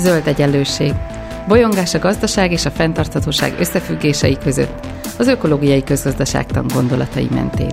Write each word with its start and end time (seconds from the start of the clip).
Zöld 0.00 0.26
egyenlőség. 0.26 0.92
Bolyongás 1.48 1.94
a 1.94 1.98
gazdaság 1.98 2.52
és 2.52 2.64
a 2.64 2.70
fenntarthatóság 2.70 3.58
összefüggései 3.58 4.38
között, 4.38 4.86
az 5.18 5.26
ökológiai 5.26 5.84
közgazdaságtan 5.84 6.66
gondolatai 6.74 7.28
mentén. 7.30 7.70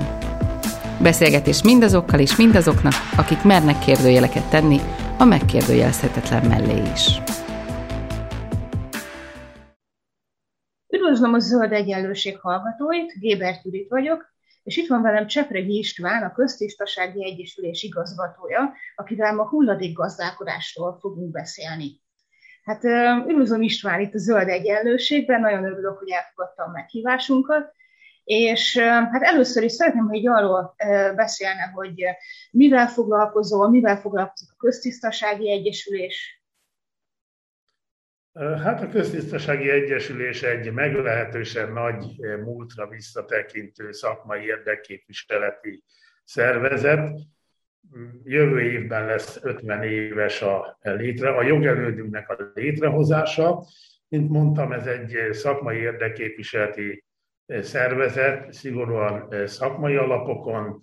Beszélgetés 1.02 1.64
mindazokkal 1.64 2.20
és 2.20 2.36
mindazoknak, 2.36 2.94
akik 3.18 3.44
mernek 3.44 3.80
kérdőjeleket 3.80 4.50
tenni 4.50 4.80
a 5.18 5.24
megkérdőjelezhetetlen 5.24 6.46
mellé 6.48 6.82
is. 6.94 7.22
Üdvözlöm 10.88 11.34
a 11.34 11.40
Zöld 11.40 11.72
Egyenlőség 11.72 12.40
hallgatóit, 12.40 13.14
Gébert 13.20 13.64
Judit 13.64 13.90
vagyok, 13.90 14.26
és 14.64 14.78
itt 14.78 14.88
van 14.88 15.02
velem 15.02 15.28
Csepregi 15.28 15.78
István, 15.78 16.24
a 16.24 16.34
Köztisztasági 16.34 17.26
Egyesülés 17.26 17.84
igazgatója, 17.84 18.74
akivel 18.96 19.34
ma 19.36 19.48
hulladékgazdálkodásról 19.48 20.98
fogunk 21.02 21.32
beszélni. 21.32 22.06
Hát 22.68 22.84
üdvözlöm 23.28 23.62
István 23.62 24.00
itt 24.00 24.14
a 24.14 24.18
Zöld 24.18 24.48
Egyenlőségben, 24.48 25.42
nagyon 25.42 25.64
örülök, 25.64 25.98
hogy 25.98 26.10
elfogadta 26.10 26.64
a 26.64 26.72
meghívásunkat, 26.72 27.76
és 28.24 28.78
hát 28.78 29.24
először 29.24 29.64
is 29.64 29.72
szeretném, 29.72 30.08
hogy 30.08 30.28
arról 30.28 30.76
beszélne, 31.16 31.72
hogy 31.74 32.04
mivel 32.52 32.88
foglalkozol, 32.88 33.70
mivel 33.70 33.98
foglalkozik 33.98 34.50
a 34.52 34.56
Köztisztasági 34.58 35.52
Egyesülés, 35.52 36.42
Hát 38.38 38.82
a 38.82 38.90
Köztisztasági 38.90 39.70
Egyesülés 39.70 40.44
egy 40.44 40.72
meglehetősen 40.72 41.72
nagy 41.72 42.06
múltra 42.44 42.88
visszatekintő 42.88 43.92
szakmai 43.92 44.46
érdekképviseleti 44.46 45.84
szervezet. 46.24 47.10
Jövő 48.24 48.62
évben 48.62 49.06
lesz 49.06 49.40
50 49.44 49.84
éves 49.84 50.42
a 50.42 50.78
létre, 50.82 51.30
a 51.30 51.44
jogelődünknek 51.44 52.30
a 52.30 52.52
létrehozása. 52.54 53.64
Mint 54.08 54.30
mondtam, 54.30 54.72
ez 54.72 54.86
egy 54.86 55.18
szakmai 55.32 55.78
érdekképviseleti 55.78 57.04
szervezet, 57.46 58.54
szigorúan 58.54 59.48
szakmai 59.48 59.96
alapokon. 59.96 60.80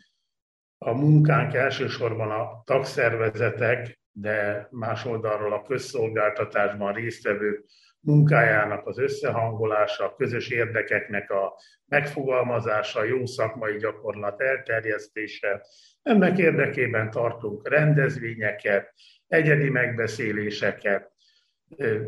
A 0.79 0.93
munkánk 0.93 1.55
elsősorban 1.55 2.31
a 2.31 2.63
tagszervezetek 2.65 4.03
de 4.17 4.69
más 4.71 5.05
oldalról 5.05 5.53
a 5.53 5.63
közszolgáltatásban 5.63 6.93
résztvevő 6.93 7.65
munkájának 8.01 8.87
az 8.87 8.99
összehangolása, 8.99 10.05
a 10.05 10.15
közös 10.15 10.49
érdekeknek 10.49 11.31
a 11.31 11.55
megfogalmazása, 11.87 13.05
jó 13.05 13.27
szakmai 13.27 13.77
gyakorlat 13.77 14.41
elterjesztése. 14.41 15.67
Ennek 16.05 16.39
érdekében 16.39 17.11
tartunk 17.11 17.69
rendezvényeket, 17.69 18.95
egyedi 19.27 19.71
megbeszéléseket, 19.71 21.13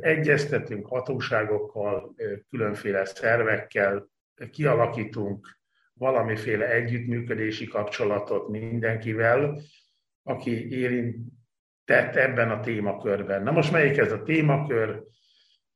egyeztetünk 0.01 0.87
hatóságokkal, 0.87 2.15
különféle 2.51 3.05
szervekkel, 3.05 4.09
kialakítunk 4.51 5.59
valamiféle 5.93 6.71
együttműködési 6.71 7.67
kapcsolatot 7.67 8.49
mindenkivel, 8.49 9.61
aki 10.23 10.71
érint, 10.71 11.17
tett 11.85 12.17
ebben 12.17 12.51
a 12.51 12.61
témakörben. 12.61 13.43
Na 13.43 13.51
most 13.51 13.73
melyik 13.73 13.97
ez 13.97 14.13
a 14.13 14.23
témakör? 14.23 15.03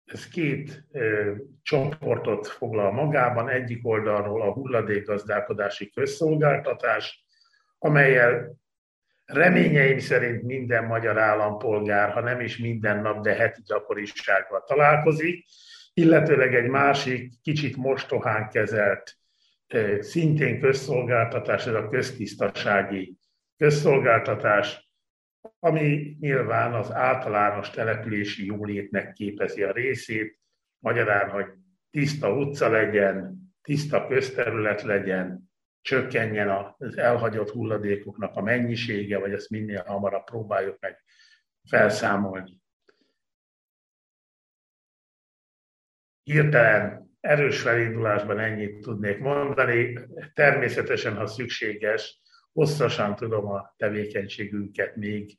Ez 0.04 0.28
két 0.28 0.84
ö, 0.92 1.34
csoportot 1.62 2.46
foglal 2.46 2.92
magában. 2.92 3.48
Egyik 3.48 3.86
oldalról 3.86 4.42
a 4.42 4.52
hulladékgazdálkodási 4.52 5.90
közszolgáltatás, 5.90 7.24
amelyel 7.82 8.58
reményeim 9.24 9.98
szerint 9.98 10.42
minden 10.42 10.84
magyar 10.84 11.18
állampolgár, 11.18 12.10
ha 12.10 12.20
nem 12.20 12.40
is 12.40 12.58
minden 12.58 13.02
nap, 13.02 13.22
de 13.22 13.34
heti 13.34 13.60
gyakorisággal 13.64 14.64
találkozik, 14.66 15.44
illetőleg 15.94 16.54
egy 16.54 16.68
másik, 16.68 17.32
kicsit 17.42 17.76
mostohán 17.76 18.48
kezelt, 18.48 19.16
szintén 19.98 20.60
közszolgáltatás, 20.60 21.66
ez 21.66 21.74
a 21.74 21.88
köztisztasági 21.88 23.16
közszolgáltatás, 23.56 24.90
ami 25.58 26.16
nyilván 26.20 26.74
az 26.74 26.92
általános 26.92 27.70
települési 27.70 28.46
jólétnek 28.46 29.12
képezi 29.12 29.62
a 29.62 29.72
részét, 29.72 30.38
magyarán, 30.78 31.30
hogy 31.30 31.46
tiszta 31.90 32.34
utca 32.34 32.68
legyen, 32.68 33.38
tiszta 33.62 34.06
közterület 34.06 34.82
legyen, 34.82 35.49
csökkenjen 35.80 36.74
az 36.78 36.96
elhagyott 36.96 37.50
hulladékoknak 37.50 38.36
a 38.36 38.42
mennyisége, 38.42 39.18
vagy 39.18 39.32
ezt 39.32 39.50
minél 39.50 39.82
hamarabb 39.86 40.24
próbáljuk 40.24 40.76
meg 40.80 41.04
felszámolni. 41.68 42.60
Hirtelen 46.22 47.10
erős 47.20 47.60
felindulásban 47.60 48.38
ennyit 48.38 48.80
tudnék 48.80 49.18
mondani. 49.18 49.98
Természetesen, 50.34 51.16
ha 51.16 51.26
szükséges, 51.26 52.20
hosszasan 52.52 53.16
tudom 53.16 53.46
a 53.46 53.74
tevékenységünket 53.76 54.96
még, 54.96 55.38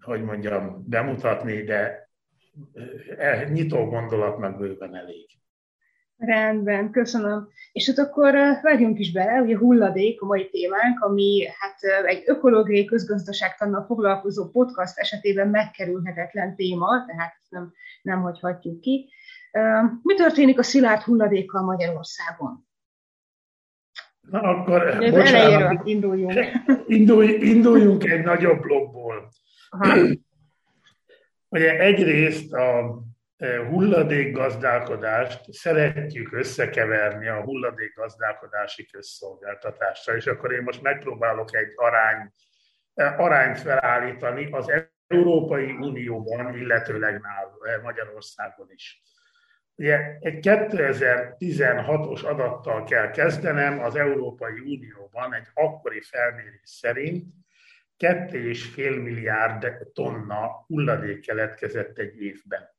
hogy 0.00 0.22
mondjam, 0.22 0.88
bemutatni, 0.88 1.62
de 1.62 2.08
e, 3.16 3.48
nyitó 3.48 3.84
gondolatnak 3.84 4.58
bőven 4.58 4.94
elég. 4.94 5.26
Rendben, 6.26 6.90
köszönöm. 6.90 7.48
És 7.72 7.86
hát 7.86 7.98
akkor 7.98 8.34
vegyünk 8.62 8.98
is 8.98 9.12
bele, 9.12 9.40
ugye 9.40 9.58
hulladék 9.58 10.22
a 10.22 10.26
mai 10.26 10.48
témánk, 10.50 11.00
ami 11.00 11.46
hát 11.58 12.04
egy 12.04 12.22
ökológiai 12.26 12.84
közgazdaságtannal 12.84 13.84
foglalkozó 13.84 14.48
podcast 14.48 14.98
esetében 14.98 15.48
megkerülhetetlen 15.48 16.56
téma, 16.56 17.04
tehát 17.06 17.34
nem, 17.48 17.72
nem 18.02 18.20
hagyhatjuk 18.20 18.80
ki. 18.80 19.08
Mi 20.02 20.14
történik 20.14 20.58
a 20.58 20.62
szilárd 20.62 21.02
hulladékkal 21.02 21.62
Magyarországon? 21.62 22.66
Na 24.20 24.40
akkor, 24.40 24.96
De 24.98 25.10
bocsánat, 25.10 25.86
induljunk. 25.86 26.32
Indulj, 26.86 27.28
induljunk 27.28 28.04
egy 28.04 28.24
nagyobb 28.24 28.60
blokkból. 28.60 29.28
Ugye 31.48 31.78
egyrészt 31.78 32.52
a 32.52 32.98
hulladékgazdálkodást 33.70 35.52
szeretjük 35.52 36.32
összekeverni 36.32 37.28
a 37.28 37.42
hulladékgazdálkodási 37.42 38.86
közszolgáltatásra, 38.86 40.16
és 40.16 40.26
akkor 40.26 40.52
én 40.52 40.62
most 40.62 40.82
megpróbálok 40.82 41.54
egy 41.54 41.72
arány, 41.74 42.32
e, 42.94 43.14
arányt 43.18 43.58
felállítani 43.58 44.48
az 44.50 44.72
Európai 45.06 45.70
Unióban, 45.70 46.58
illetőleg 46.58 47.20
nálunk, 47.20 47.82
Magyarországon 47.82 48.66
is. 48.70 49.02
Ugye 49.76 50.16
egy 50.20 50.38
2016-os 50.42 52.24
adattal 52.24 52.84
kell 52.84 53.10
kezdenem, 53.10 53.80
az 53.80 53.96
Európai 53.96 54.58
Unióban 54.58 55.34
egy 55.34 55.46
akkori 55.54 56.00
felmérés 56.00 56.60
szerint 56.62 57.24
2,5 57.98 59.02
milliárd 59.02 59.76
tonna 59.92 60.64
hulladék 60.66 61.20
keletkezett 61.20 61.98
egy 61.98 62.22
évben. 62.22 62.72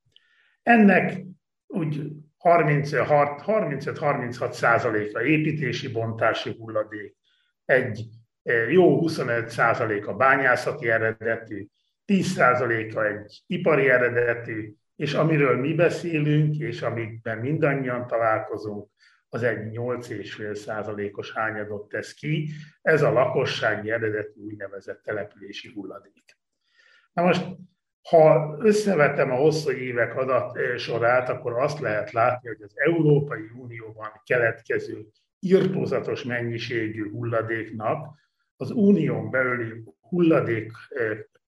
Ennek 0.65 1.21
úgy 1.67 2.11
35-36 2.39 4.51
százaléka 4.51 5.23
építési 5.23 5.91
bontási 5.91 6.55
hulladék, 6.57 7.15
egy 7.65 8.05
e, 8.43 8.53
jó 8.53 8.99
25 8.99 9.49
százaléka 9.49 10.15
bányászati 10.15 10.89
eredetű, 10.89 11.67
10 12.05 12.25
százaléka 12.25 13.05
egy 13.05 13.43
ipari 13.47 13.89
eredetű, 13.89 14.73
és 14.95 15.13
amiről 15.13 15.57
mi 15.57 15.73
beszélünk, 15.73 16.57
és 16.57 16.81
amikben 16.81 17.37
mindannyian 17.37 18.07
találkozunk, 18.07 18.89
az 19.29 19.43
egy 19.43 19.77
8,5 19.77 20.55
százalékos 20.55 21.33
hányadot 21.33 21.89
tesz 21.89 22.13
ki. 22.13 22.49
Ez 22.81 23.01
a 23.01 23.11
lakossági 23.11 23.91
eredetű 23.91 24.41
úgynevezett 24.41 25.03
települési 25.03 25.71
hulladék. 25.73 26.37
Na 27.13 27.23
most, 27.23 27.45
ha 28.09 28.55
összevetem 28.59 29.31
a 29.31 29.35
hosszú 29.35 29.71
évek 29.71 30.15
adat 30.15 30.57
sorát, 30.77 31.29
akkor 31.29 31.59
azt 31.59 31.79
lehet 31.79 32.11
látni, 32.11 32.47
hogy 32.47 32.61
az 32.61 32.73
Európai 32.75 33.49
Unióban 33.57 34.21
keletkező 34.23 35.05
írtózatos 35.39 36.23
mennyiségű 36.23 37.11
hulladéknak 37.11 38.23
az 38.57 38.71
unión 38.71 39.29
belüli 39.29 39.83
hulladék 39.99 40.71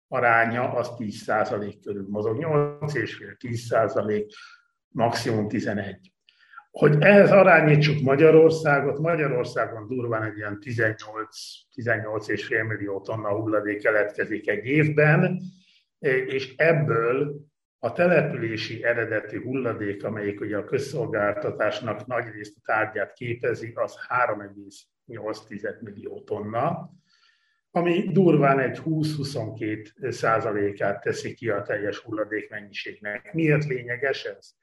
aránya 0.08 0.74
az 0.74 0.92
10% 0.98 1.76
körül 1.84 2.06
mozog, 2.10 2.38
8,5-10%, 2.40 4.26
maximum 4.88 5.48
11. 5.48 6.14
Hogy 6.72 6.96
ehhez 7.00 7.32
arányítsuk 7.32 8.02
Magyarországot, 8.02 9.00
Magyarországon 9.00 9.88
durván 9.88 10.24
egy 10.24 10.38
ilyen 10.38 10.58
18-18,5 10.62 12.68
millió 12.68 13.02
tonna 13.02 13.30
hulladék 13.30 13.82
keletkezik 13.82 14.50
egy 14.50 14.66
évben, 14.66 15.42
és 16.06 16.56
ebből 16.56 17.36
a 17.80 17.92
települési 17.92 18.84
eredeti 18.84 19.38
hulladék, 19.38 20.04
amelyik 20.04 20.42
ugye 20.42 20.58
a 20.58 20.66
közszolgáltatásnak 20.66 22.06
nagy 22.06 22.26
részt 22.34 22.58
a 22.58 22.62
tárgyát 22.66 23.14
képezi, 23.14 23.72
az 23.76 23.96
3,8 24.10 25.82
millió 25.82 26.22
tonna, 26.22 26.90
ami 27.72 28.12
durván 28.12 28.60
egy 28.60 28.80
20-22 28.86 30.12
százalékát 30.12 31.02
teszi 31.02 31.34
ki 31.34 31.50
a 31.50 31.62
teljes 31.62 31.98
hulladék 31.98 32.50
mennyiségnek. 32.50 33.34
Miért 33.34 33.66
lényeges 33.66 34.24
ez? 34.24 34.54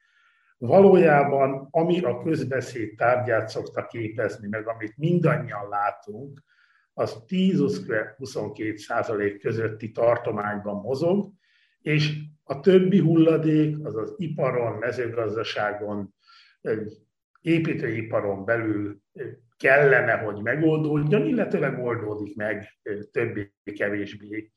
Valójában, 0.58 1.68
ami 1.70 2.00
a 2.00 2.22
közbeszéd 2.22 2.94
tárgyát 2.96 3.48
szokta 3.48 3.86
képezni, 3.86 4.48
meg 4.48 4.68
amit 4.68 4.96
mindannyian 4.96 5.68
látunk, 5.68 6.42
az 6.94 7.24
10-22 7.28 8.76
százalék 8.76 9.40
közötti 9.40 9.90
tartományban 9.90 10.80
mozog, 10.80 11.32
és 11.80 12.18
a 12.42 12.60
többi 12.60 12.98
hulladék, 12.98 13.76
az 13.82 13.96
az 13.96 14.14
iparon, 14.16 14.78
mezőgazdaságon, 14.78 16.14
építőiparon 17.40 18.44
belül 18.44 19.00
kellene, 19.56 20.12
hogy 20.12 20.42
megoldódjon, 20.42 21.26
illetőleg 21.26 21.78
oldódik 21.78 22.36
meg 22.36 22.78
többé-kevésbé 23.10 24.52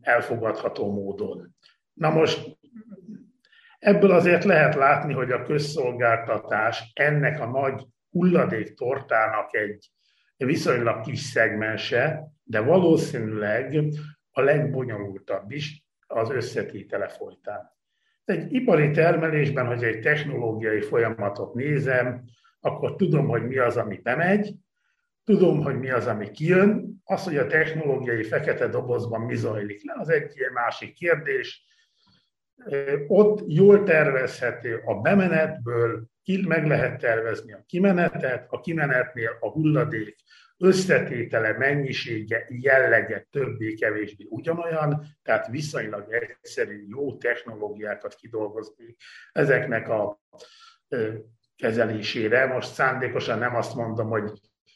elfogadható 0.00 0.92
módon. 0.92 1.54
Na 1.92 2.10
most 2.10 2.58
ebből 3.78 4.10
azért 4.10 4.44
lehet 4.44 4.74
látni, 4.74 5.12
hogy 5.12 5.30
a 5.30 5.42
közszolgáltatás 5.42 6.90
ennek 6.94 7.40
a 7.40 7.46
nagy 7.46 7.86
hulladék 8.10 8.74
tortának 8.74 9.54
egy 9.54 9.90
viszonylag 10.36 11.00
kis 11.00 11.20
szegmense, 11.20 12.32
de 12.42 12.60
valószínűleg 12.60 13.84
a 14.30 14.40
legbonyolultabb 14.40 15.50
is 15.50 15.84
az 16.06 16.30
összetétele 16.30 17.08
folytán. 17.08 17.74
Egy 18.24 18.52
ipari 18.52 18.90
termelésben, 18.90 19.66
hogy 19.66 19.84
egy 19.84 20.00
technológiai 20.00 20.80
folyamatot 20.80 21.54
nézem, 21.54 22.24
akkor 22.60 22.96
tudom, 22.96 23.28
hogy 23.28 23.46
mi 23.46 23.58
az, 23.58 23.76
ami 23.76 24.00
bemegy, 24.02 24.54
tudom, 25.24 25.62
hogy 25.62 25.78
mi 25.78 25.90
az, 25.90 26.06
ami 26.06 26.30
kijön. 26.30 27.00
Az, 27.04 27.24
hogy 27.24 27.36
a 27.36 27.46
technológiai 27.46 28.22
fekete 28.22 28.68
dobozban 28.68 29.20
mi 29.20 29.34
zajlik 29.34 29.84
le, 29.84 29.94
az 29.98 30.08
egy 30.08 30.34
másik 30.52 30.94
kérdés. 30.94 31.64
Ott 33.08 33.42
jól 33.46 33.82
tervezhető 33.82 34.82
a 34.84 35.00
bemenetből, 35.00 36.04
meg 36.46 36.66
lehet 36.66 37.00
tervezni 37.00 37.52
a 37.52 37.64
kimenetet, 37.66 38.46
a 38.50 38.60
kimenetnél 38.60 39.36
a 39.40 39.48
hulladék 39.48 40.16
összetétele, 40.58 41.52
mennyisége, 41.52 42.46
jellege 42.48 43.26
többé-kevésbé 43.30 44.26
ugyanolyan, 44.28 45.06
tehát 45.22 45.46
viszonylag 45.46 46.12
egyszerű, 46.12 46.86
jó 46.88 47.16
technológiákat 47.16 48.14
kidolgozni 48.14 48.96
ezeknek 49.32 49.88
a 49.88 50.20
kezelésére. 51.56 52.46
Most 52.46 52.72
szándékosan 52.72 53.38
nem 53.38 53.56
azt 53.56 53.74
mondom, 53.74 54.08
hogy 54.08 54.32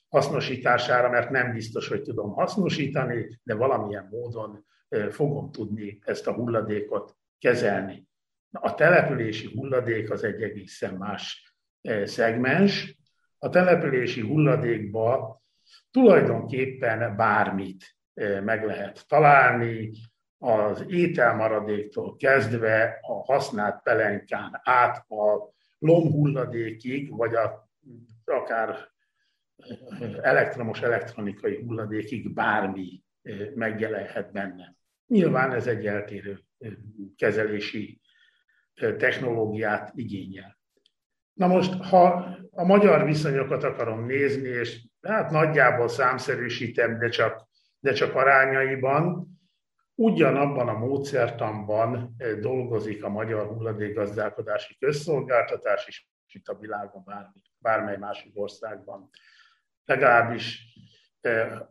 hasznosítására, 0.09 1.09
mert 1.09 1.31
nem 1.31 1.53
biztos, 1.53 1.89
hogy 1.89 2.03
tudom 2.03 2.31
hasznosítani, 2.31 3.41
de 3.43 3.55
valamilyen 3.55 4.09
módon 4.11 4.67
fogom 5.11 5.51
tudni 5.51 5.99
ezt 6.05 6.27
a 6.27 6.33
hulladékot 6.33 7.17
kezelni. 7.39 8.09
A 8.53 8.75
települési 8.75 9.51
hulladék 9.55 10.11
az 10.11 10.25
egy 10.25 10.43
egészen 10.43 10.95
más 10.95 11.55
szegmens. 12.05 12.97
A 13.39 13.49
települési 13.49 14.21
hulladékba 14.21 15.43
tulajdonképpen 15.91 17.17
bármit 17.17 17.97
meg 18.45 18.65
lehet 18.65 19.09
találni, 19.09 19.91
az 20.43 20.85
ételmaradéktól 20.89 22.17
kezdve 22.17 22.99
a 23.03 23.33
használt 23.33 23.83
pelenkán 23.83 24.61
át 24.63 25.11
a 25.11 25.53
lomhulladékig, 25.79 27.11
vagy 27.17 27.35
a, 27.35 27.71
akár 28.25 28.89
elektromos 30.21 30.81
elektronikai 30.81 31.57
hulladékig 31.57 32.35
bármi 32.35 33.03
megjelenhet 33.55 34.33
benne. 34.33 34.75
Nyilván 35.07 35.53
ez 35.53 35.67
egy 35.67 35.87
eltérő 35.87 36.41
kezelési 37.17 38.01
technológiát 38.99 39.93
igényel. 39.95 40.59
Na 41.33 41.47
most, 41.47 41.73
ha 41.73 42.27
a 42.51 42.65
magyar 42.65 43.05
viszonyokat 43.05 43.65
akarom 43.65 44.07
nézni, 44.07 44.49
és 44.49 44.87
hát 45.01 45.31
nagyjából 45.31 45.89
számszerűsítem, 45.89 46.99
de 46.99 47.09
csak, 47.09 47.49
de 47.79 47.93
csak 47.93 48.15
arányaiban, 48.15 49.29
ugyanabban 49.95 50.69
a 50.69 50.79
módszertanban 50.79 52.17
dolgozik 52.41 53.05
a 53.05 53.09
Magyar 53.09 53.47
Hulladékgazdálkodási 53.47 54.77
Közszolgáltatás 54.79 55.87
is, 55.87 56.09
itt 56.33 56.49
a 56.49 56.59
világon 56.59 57.03
bármi, 57.05 57.43
bármely 57.59 57.97
másik 57.97 58.33
országban. 58.35 59.11
Legalábbis 59.85 60.71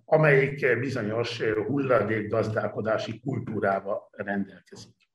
amelyik 0.05 0.79
bizonyos 0.79 1.41
hulladékgazdálkodási 1.41 3.19
kultúrával 3.19 4.09
rendelkezik. 4.11 5.08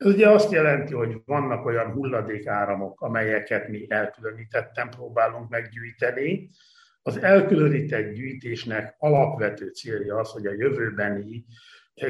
Ez 0.00 0.06
ugye 0.06 0.28
azt 0.28 0.52
jelenti, 0.52 0.94
hogy 0.94 1.22
vannak 1.24 1.64
olyan 1.64 1.92
hulladékáramok, 1.92 3.00
amelyeket 3.00 3.68
mi 3.68 3.86
elkülönítettem 3.88 4.88
próbálunk 4.88 5.48
meggyűjteni. 5.48 6.50
Az 7.02 7.16
elkülönített 7.16 8.12
gyűjtésnek 8.12 8.94
alapvető 8.98 9.68
célja 9.68 10.16
az, 10.16 10.30
hogy 10.30 10.46
a 10.46 10.52
jövőbeni 10.52 11.44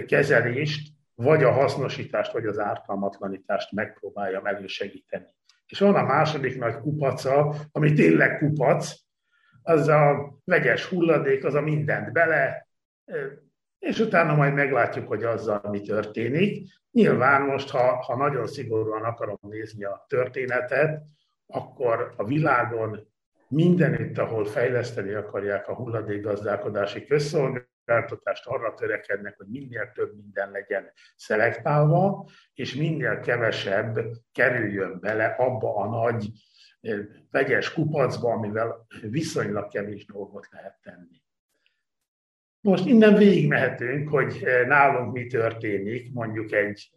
kezelést, 0.07 0.89
vagy 1.15 1.43
a 1.43 1.51
hasznosítást, 1.51 2.33
vagy 2.33 2.47
az 2.47 2.59
ártalmatlanítást 2.59 3.73
megpróbáljam 3.73 4.47
elősegíteni. 4.47 5.27
És 5.67 5.79
van 5.79 5.95
a 5.95 6.03
második 6.03 6.59
nagy 6.59 6.79
kupaca, 6.79 7.55
ami 7.73 7.93
tényleg 7.93 8.39
kupac, 8.39 8.95
az 9.63 9.89
a 9.89 10.35
vegyes 10.45 10.85
hulladék, 10.85 11.45
az 11.45 11.55
a 11.55 11.61
mindent 11.61 12.13
bele, 12.13 12.69
és 13.81 13.99
utána 13.99 14.35
majd 14.35 14.55
meglátjuk, 14.55 15.09
hogy 15.09 15.25
azzal 15.25 15.61
mi 15.71 15.81
történik. 15.81 16.69
Nyilván 16.91 17.43
most, 17.43 17.71
ha, 17.71 17.95
ha 17.95 18.17
nagyon 18.17 18.47
szigorúan 18.47 19.05
akarom 19.05 19.39
nézni 19.41 19.85
a 19.85 20.05
történetet, 20.09 21.03
akkor 21.47 22.15
a 22.17 22.25
világon 22.25 23.09
mindenütt, 23.49 24.19
ahol 24.19 24.45
fejleszteni 24.45 25.13
akarják 25.13 25.69
a 25.69 25.75
hulladékgazdálkodási 25.75 27.05
közszolgáltatást, 27.05 28.47
arra 28.47 28.75
törekednek, 28.75 29.37
hogy 29.37 29.47
minél 29.47 29.91
több 29.95 30.17
minden 30.17 30.51
legyen 30.51 30.93
szelektálva, 31.17 32.29
és 32.55 32.75
minél 32.75 33.21
kevesebb 33.21 33.99
kerüljön 34.33 34.99
bele 35.01 35.25
abba 35.25 35.77
a 35.77 35.89
nagy 35.89 36.29
vegyes 37.31 37.73
kupacba, 37.73 38.33
amivel 38.33 38.87
viszonylag 39.01 39.69
kevés 39.69 40.07
dolgot 40.07 40.49
lehet 40.51 40.79
tenni. 40.83 41.20
Most 42.61 42.87
innen 42.87 43.15
végigmehetünk, 43.15 44.09
hogy 44.09 44.45
nálunk 44.67 45.13
mi 45.13 45.27
történik, 45.27 46.13
mondjuk 46.13 46.53
egy 46.53 46.91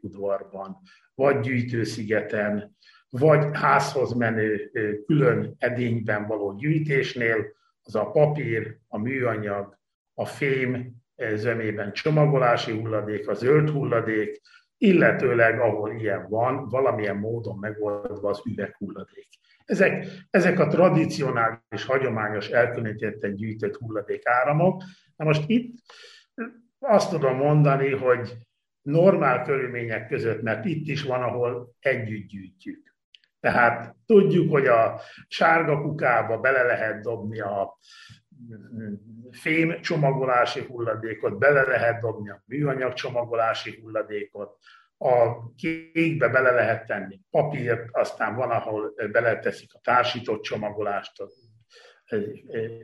udvarban, 0.00 0.78
vagy 1.14 1.40
gyűjtőszigeten, 1.40 2.76
vagy 3.10 3.46
házhoz 3.52 4.12
menő 4.12 4.70
külön 5.06 5.54
edényben 5.58 6.26
való 6.26 6.54
gyűjtésnél, 6.54 7.46
az 7.82 7.94
a 7.94 8.10
papír, 8.10 8.78
a 8.88 8.98
műanyag, 8.98 9.78
a 10.14 10.24
fém 10.24 11.02
zömében 11.34 11.92
csomagolási 11.92 12.72
hulladék, 12.72 13.28
a 13.28 13.34
zöld 13.34 13.70
hulladék, 13.70 14.40
illetőleg, 14.82 15.60
ahol 15.60 15.92
ilyen 15.92 16.26
van, 16.28 16.68
valamilyen 16.68 17.16
módon 17.16 17.58
megoldva 17.58 18.28
az 18.28 18.42
üveghulladék. 18.44 19.28
Ezek, 19.64 20.06
ezek 20.30 20.58
a 20.58 20.66
tradicionális, 20.66 21.84
hagyományos, 21.86 22.48
elkülönítetten 22.48 23.34
gyűjtött 23.34 23.76
hulladék 23.76 24.28
áramok. 24.28 24.82
Na 25.16 25.24
most 25.24 25.42
itt 25.46 25.74
azt 26.78 27.10
tudom 27.10 27.36
mondani, 27.36 27.90
hogy 27.90 28.32
normál 28.82 29.42
körülmények 29.42 30.08
között, 30.08 30.42
mert 30.42 30.64
itt 30.64 30.88
is 30.88 31.02
van, 31.02 31.22
ahol 31.22 31.74
együtt 31.78 32.28
gyűjtjük. 32.28 32.94
Tehát 33.40 33.96
tudjuk, 34.06 34.50
hogy 34.50 34.66
a 34.66 35.00
sárga 35.28 35.80
kukába 35.80 36.38
bele 36.38 36.62
lehet 36.62 37.02
dobni 37.02 37.40
a 37.40 37.78
fém 39.30 39.80
csomagolási 39.80 40.60
hulladékot, 40.60 41.38
bele 41.38 41.62
lehet 41.62 42.00
dobni 42.00 42.30
a 42.30 42.42
műanyag 42.46 42.92
csomagolási 42.92 43.78
hulladékot, 43.82 44.56
a 44.98 45.52
kékbe 45.54 46.28
bele 46.28 46.50
lehet 46.50 46.86
tenni 46.86 47.20
papírt, 47.30 47.88
aztán 47.92 48.34
van, 48.34 48.50
ahol 48.50 48.94
beleteszik 49.12 49.74
a 49.74 49.80
társított 49.82 50.42
csomagolást, 50.42 51.20
a 51.20 51.28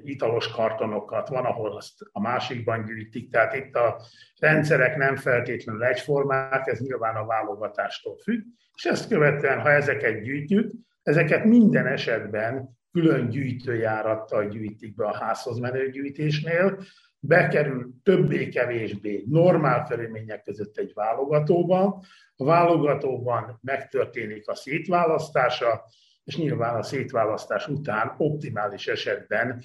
italos 0.02 0.48
kartonokat, 0.48 1.28
van, 1.28 1.44
ahol 1.44 1.76
azt 1.76 1.94
a 2.12 2.20
másikban 2.20 2.84
gyűjtik, 2.84 3.30
tehát 3.30 3.54
itt 3.54 3.74
a 3.74 4.00
rendszerek 4.38 4.96
nem 4.96 5.16
feltétlenül 5.16 5.84
egyformák, 5.84 6.66
ez 6.66 6.80
nyilván 6.80 7.16
a 7.16 7.26
válogatástól 7.26 8.16
függ, 8.16 8.42
és 8.74 8.84
ezt 8.84 9.08
követően, 9.08 9.60
ha 9.60 9.70
ezeket 9.70 10.22
gyűjtjük, 10.22 10.72
ezeket 11.02 11.44
minden 11.44 11.86
esetben 11.86 12.77
külön 12.92 13.28
gyűjtőjárattal 13.28 14.48
gyűjtik 14.48 14.94
be 14.94 15.06
a 15.06 15.16
házhoz 15.16 15.58
menő 15.58 15.90
gyűjtésnél, 15.90 16.82
bekerül 17.20 17.90
többé-kevésbé 18.02 19.24
normál 19.26 19.84
körülmények 19.84 20.42
között 20.42 20.76
egy 20.76 20.92
válogatóba, 20.94 22.02
a 22.36 22.44
válogatóban 22.44 23.58
megtörténik 23.62 24.48
a 24.48 24.54
szétválasztása, 24.54 25.84
és 26.24 26.36
nyilván 26.36 26.76
a 26.76 26.82
szétválasztás 26.82 27.68
után 27.68 28.14
optimális 28.16 28.86
esetben 28.86 29.62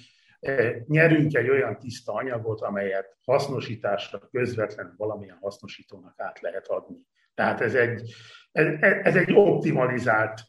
nyerünk 0.86 1.34
egy 1.34 1.48
olyan 1.48 1.78
tiszta 1.78 2.12
anyagot, 2.12 2.60
amelyet 2.60 3.16
hasznosításra 3.24 4.18
közvetlenül 4.18 4.94
valamilyen 4.96 5.38
hasznosítónak 5.40 6.14
át 6.16 6.40
lehet 6.40 6.66
adni. 6.66 6.96
Tehát 7.34 7.60
ez 7.60 7.74
egy, 7.74 8.14
ez, 8.52 8.66
ez 8.80 9.16
egy 9.16 9.32
optimalizált 9.32 10.40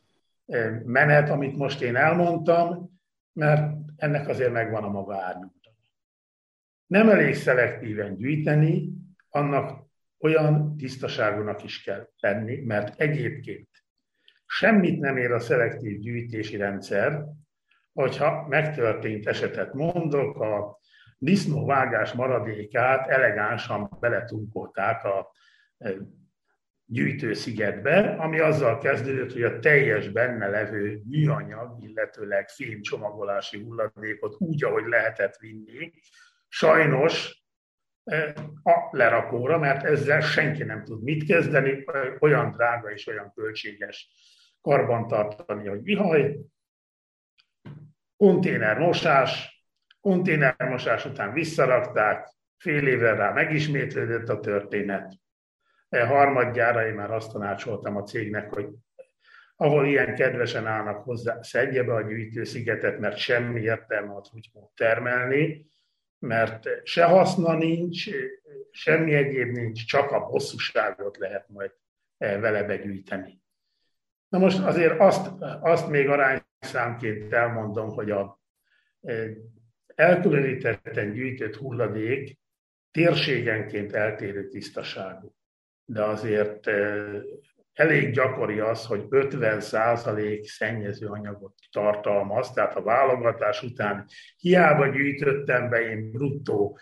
menet, 0.84 1.30
amit 1.30 1.56
most 1.56 1.82
én 1.82 1.96
elmondtam, 1.96 3.00
mert 3.34 3.75
ennek 3.96 4.28
azért 4.28 4.52
megvan 4.52 4.84
a 4.84 4.90
maga 4.90 5.16
árnyújtana. 5.16 5.75
Nem 6.86 7.10
elég 7.10 7.36
szelektíven 7.36 8.16
gyűjteni, 8.16 8.90
annak 9.30 9.84
olyan 10.20 10.78
tisztaságúnak 10.78 11.64
is 11.64 11.84
kell 11.84 12.10
lenni, 12.20 12.62
mert 12.62 13.00
egyébként 13.00 13.70
semmit 14.46 15.00
nem 15.00 15.18
ér 15.18 15.32
a 15.32 15.40
szelektív 15.40 16.00
gyűjtési 16.00 16.58
rendszer, 16.58 17.25
hogyha 17.94 18.48
megtörtént 18.48 19.28
esetet 19.28 19.74
mondok, 19.74 20.40
a 20.40 20.80
disznóvágás 21.18 22.14
maradékát 22.14 23.08
elegánsan 23.08 23.98
beletunkolták 24.00 25.04
a 25.04 25.32
gyűjtőszigetbe, 26.86 28.15
ami 28.20 28.39
azzal 28.39 28.77
kezdődött, 28.77 29.32
hogy 29.32 29.44
a 29.44 29.60
teljes 29.60 30.10
benne 30.10 30.48
levő 30.48 31.01
műanyag, 31.06 31.84
illetőleg 31.84 32.46
csomagolási 32.82 33.63
hulladékot 33.63 34.36
úgy, 34.38 34.63
ahogy 34.63 34.86
lehetett 34.86 35.38
vinni, 35.38 35.94
sajnos 36.48 37.44
e, 38.04 38.34
a 38.63 38.89
lerakóra, 38.92 39.58
mert 39.58 39.84
ezzel 39.84 40.22
senki 40.22 40.63
nem 40.63 40.84
tud 40.84 41.04
mit 41.04 41.25
kezdeni, 41.25 41.86
olyan 42.20 42.51
drága 42.51 42.92
és 42.92 43.08
olyan 43.08 43.32
költséges 43.36 44.10
karbantartani, 44.62 45.68
hogy 45.68 45.82
mihaj, 45.82 46.39
konténermosás, 48.18 49.63
konténermosás 50.01 51.06
után 51.06 51.34
visszarakták, 51.34 52.34
fél 52.58 52.88
évvel 52.88 53.15
rá 53.15 53.32
megismétlődött 53.32 54.30
a 54.30 54.39
történet. 54.39 55.13
E 55.89 56.06
harmadjára 56.06 56.88
én 56.88 56.94
már 56.94 57.12
azt 57.12 57.32
tanácsoltam 57.32 57.96
a 57.96 58.04
cégnek, 58.04 58.54
hogy 58.54 58.68
ahol 59.56 59.86
ilyen 59.86 60.15
kedvesen 60.15 60.68
állnak 60.68 61.04
hozzá, 61.04 61.42
szedje 61.42 61.84
be 61.84 61.94
a 61.94 62.01
gyűjtőszigetet, 62.01 63.00
mert 63.00 63.18
semmi 63.18 63.62
értelme 63.62 64.13
ott 64.13 64.30
úgy 64.34 64.50
termelni, 64.75 65.65
mert 66.20 66.68
se 66.84 67.04
haszna 67.04 67.58
nincs, 67.58 68.10
semmi 68.72 69.13
egyéb 69.13 69.51
nincs, 69.51 69.86
csak 69.86 70.12
a 70.12 70.25
bosszúságot 70.25 71.18
lehet 71.18 71.50
majd 71.50 71.72
e, 72.18 72.38
vele 72.38 72.63
begyűjteni. 72.63 73.42
Na 74.30 74.38
most 74.38 74.60
azért 74.60 75.00
azt, 75.00 75.32
azt 75.62 75.89
még 75.89 76.08
arányszámként 76.08 77.34
elmondom, 77.34 77.89
hogy 77.89 78.12
a 78.12 78.42
e, 79.01 79.13
elkülönítetten 79.96 81.12
gyűjtött 81.12 81.56
hulladék 81.56 82.39
térségenként 82.92 83.94
eltérő 83.94 84.48
tisztaságú. 84.48 85.36
De 85.86 86.04
azért 86.04 86.68
elég 87.74 88.13
gyakori 88.13 88.60
az, 88.60 88.86
hogy 88.86 89.06
50% 89.10 90.44
szennyező 90.44 91.08
anyagot 91.08 91.54
tartalmaz, 91.72 92.51
tehát 92.51 92.75
a 92.75 92.84
válogatás 92.84 93.63
után 93.63 94.06
hiába 94.38 94.88
gyűjtöttem 94.88 95.70
be 95.70 95.82
én 95.82 96.12
bruttó 96.12 96.80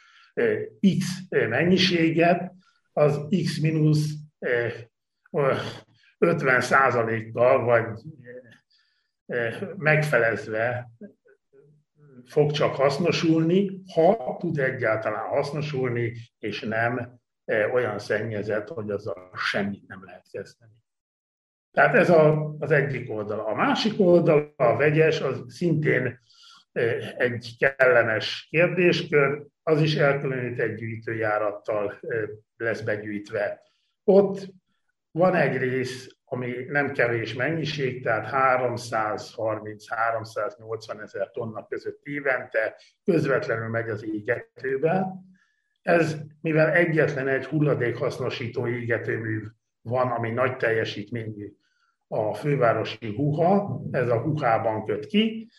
X 0.80 1.06
mennyiséget, 1.30 2.54
az 2.94 3.20
X 3.44 3.60
mínusz 3.60 4.10
50 6.18 6.62
százalékkal 6.62 7.64
vagy 7.64 7.86
megfelezve 9.78 10.92
fog 12.26 12.52
csak 12.52 12.76
hasznosulni, 12.76 13.82
ha 13.94 14.38
tud 14.40 14.58
egyáltalán 14.58 15.28
hasznosulni, 15.28 16.14
és 16.40 16.60
nem 16.62 17.22
olyan 17.46 18.00
szennyezett, 18.00 18.68
hogy 18.68 18.90
azzal 18.90 19.32
semmit 19.36 19.88
nem 19.88 20.04
lehet 20.04 20.28
kezdeni. 20.32 20.72
Tehát 21.72 21.96
ez 21.96 22.10
a, 22.10 22.56
az 22.60 22.72
egyik 22.72 23.10
oldal. 23.10 23.40
A 23.40 23.54
másik 23.54 24.00
oldal, 24.00 24.54
a 24.56 24.76
vegyes, 24.76 25.22
az 25.22 25.44
szintén 25.48 26.20
eh, 26.72 27.14
egy 27.18 27.56
kellemes 27.58 28.48
kérdéskör, 28.50 29.46
az 29.64 29.82
is 29.82 29.96
elkülönített 29.96 30.76
gyűjtőjárattal 30.76 32.00
lesz 32.58 32.82
begyűjtve. 32.82 33.62
Ott 34.04 34.48
van 35.12 35.36
egy 35.36 35.58
rész, 35.58 36.18
ami 36.26 36.54
nem 36.68 36.92
kevés 36.92 37.34
mennyiség, 37.34 38.04
tehát 38.04 38.60
330-380 38.62 41.02
ezer 41.02 41.32
tonna 41.32 41.68
között 41.68 42.00
évente 42.04 42.76
közvetlenül 43.04 43.68
megy 43.68 43.90
az 43.90 44.04
égetőbe. 44.04 45.06
Ez, 45.84 46.18
mivel 46.42 46.72
egyetlen 46.72 47.28
egy 47.28 47.46
hulladékhasznosító 47.46 48.68
égetőmű 48.68 49.42
van, 49.82 50.08
ami 50.08 50.30
nagy 50.32 50.58
teljesítményű 50.58 51.54
a 52.08 52.34
fővárosi 52.34 53.16
huha, 53.16 53.82
ez 53.92 54.10
a 54.10 54.22
huhában 54.22 54.86
köt 54.86 55.06
ki. 55.06 55.50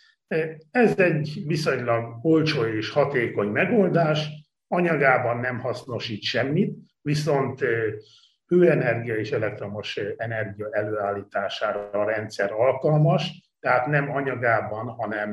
Ez 0.71 0.99
egy 0.99 1.43
viszonylag 1.47 2.25
olcsó 2.25 2.65
és 2.65 2.91
hatékony 2.91 3.49
megoldás, 3.49 4.29
anyagában 4.69 5.39
nem 5.39 5.59
hasznosít 5.59 6.23
semmit, 6.23 6.77
viszont 7.03 7.61
hőenergia 8.47 9.17
és 9.17 9.31
elektromos 9.33 9.97
energia 10.17 10.69
előállítására 10.71 11.91
a 11.91 12.05
rendszer 12.05 12.53
alkalmas, 12.53 13.51
tehát 13.61 13.87
nem 13.87 14.11
anyagában, 14.11 14.87
hanem 14.87 15.29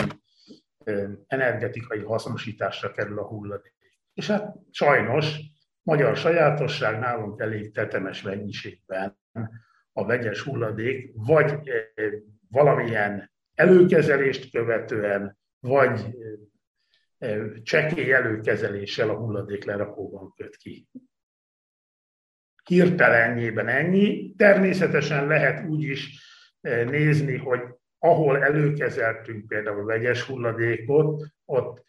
energetikai 1.27 1.99
hasznosításra 1.99 2.91
kerül 2.91 3.19
a 3.19 3.27
hulladék. 3.27 3.80
És 4.13 4.27
hát 4.27 4.55
sajnos 4.71 5.39
magyar 5.81 6.17
sajátosság 6.17 6.99
nálunk 6.99 7.39
elég 7.39 7.73
tetemes 7.73 8.21
mennyiségben 8.21 9.17
a 9.93 10.05
vegyes 10.05 10.41
hulladék, 10.41 11.11
vagy 11.13 11.59
valamilyen 12.49 13.31
előkezelést 13.53 14.51
követően, 14.51 15.37
vagy 15.59 16.01
csekély 17.63 18.13
előkezeléssel 18.13 19.09
a 19.09 19.17
hulladék 19.17 19.63
lerakóban 19.63 20.33
köt 20.35 20.55
ki 20.55 20.87
hirtelenjében 22.63 23.67
ennyi. 23.67 24.33
Természetesen 24.37 25.27
lehet 25.27 25.67
úgy 25.67 25.83
is 25.83 26.23
eh, 26.61 26.85
nézni, 26.85 27.37
hogy 27.37 27.59
ahol 27.99 28.43
előkezeltünk 28.43 29.47
például 29.47 29.85
vegyes 29.85 30.23
hulladékot, 30.23 31.23
ott 31.45 31.85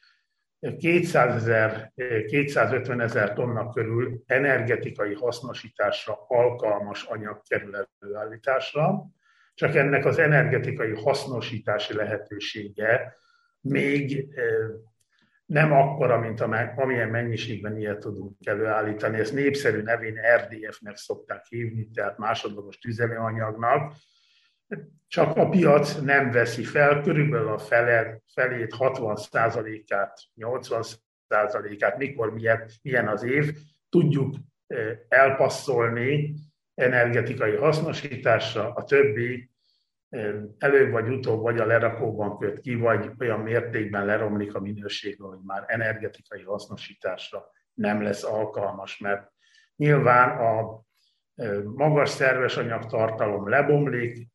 200 0.78 1.34
ezer, 1.34 1.92
250 2.26 3.00
ezer 3.00 3.32
tonna 3.32 3.68
körül 3.68 4.22
energetikai 4.26 5.14
hasznosításra 5.14 6.24
alkalmas 6.28 7.02
anyag 7.04 7.42
kerül 7.48 7.86
előállításra, 8.00 9.04
csak 9.54 9.74
ennek 9.74 10.04
az 10.04 10.18
energetikai 10.18 10.90
hasznosítási 10.90 11.94
lehetősége 11.94 13.16
még 13.60 14.28
eh, 14.34 14.44
nem 15.46 15.72
akkora, 15.72 16.18
mint 16.18 16.40
amilyen 16.76 17.08
mennyiségben 17.08 17.76
ilyet 17.76 17.98
tudunk 17.98 18.36
előállítani. 18.44 19.18
Ezt 19.18 19.32
népszerű 19.32 19.82
nevén 19.82 20.18
RDF-nek 20.36 20.96
szokták 20.96 21.44
hívni, 21.44 21.90
tehát 21.94 22.18
másodlagos 22.18 22.78
tüzelőanyagnak. 22.78 23.92
Csak 25.08 25.36
a 25.36 25.48
piac 25.48 26.00
nem 26.00 26.30
veszi 26.30 26.64
fel, 26.64 27.00
körülbelül 27.02 27.48
a 27.48 27.58
fele, 27.58 28.20
felét, 28.34 28.74
60%-át, 28.78 30.18
80%-át, 30.36 31.96
mikor 31.96 32.32
milyen, 32.32 32.70
milyen 32.82 33.08
az 33.08 33.22
év, 33.22 33.52
tudjuk 33.88 34.34
eh, 34.66 34.98
elpasszolni 35.08 36.34
energetikai 36.74 37.56
hasznosításra, 37.56 38.72
a 38.72 38.84
többi 38.84 39.50
előbb 40.58 40.90
vagy 40.90 41.08
utóbb 41.08 41.40
vagy 41.40 41.58
a 41.58 41.66
lerakóban 41.66 42.38
köt 42.38 42.60
ki, 42.60 42.74
vagy 42.74 43.10
olyan 43.18 43.40
mértékben 43.40 44.04
leromlik 44.04 44.54
a 44.54 44.60
minősége, 44.60 45.24
hogy 45.24 45.38
már 45.44 45.64
energetikai 45.66 46.42
hasznosításra 46.42 47.44
nem 47.74 48.02
lesz 48.02 48.24
alkalmas, 48.24 48.98
mert 48.98 49.32
nyilván 49.76 50.38
a 50.38 50.82
magas 51.64 52.08
szerves 52.08 52.56
anyagtartalom 52.56 53.48
lebomlik, 53.48 54.28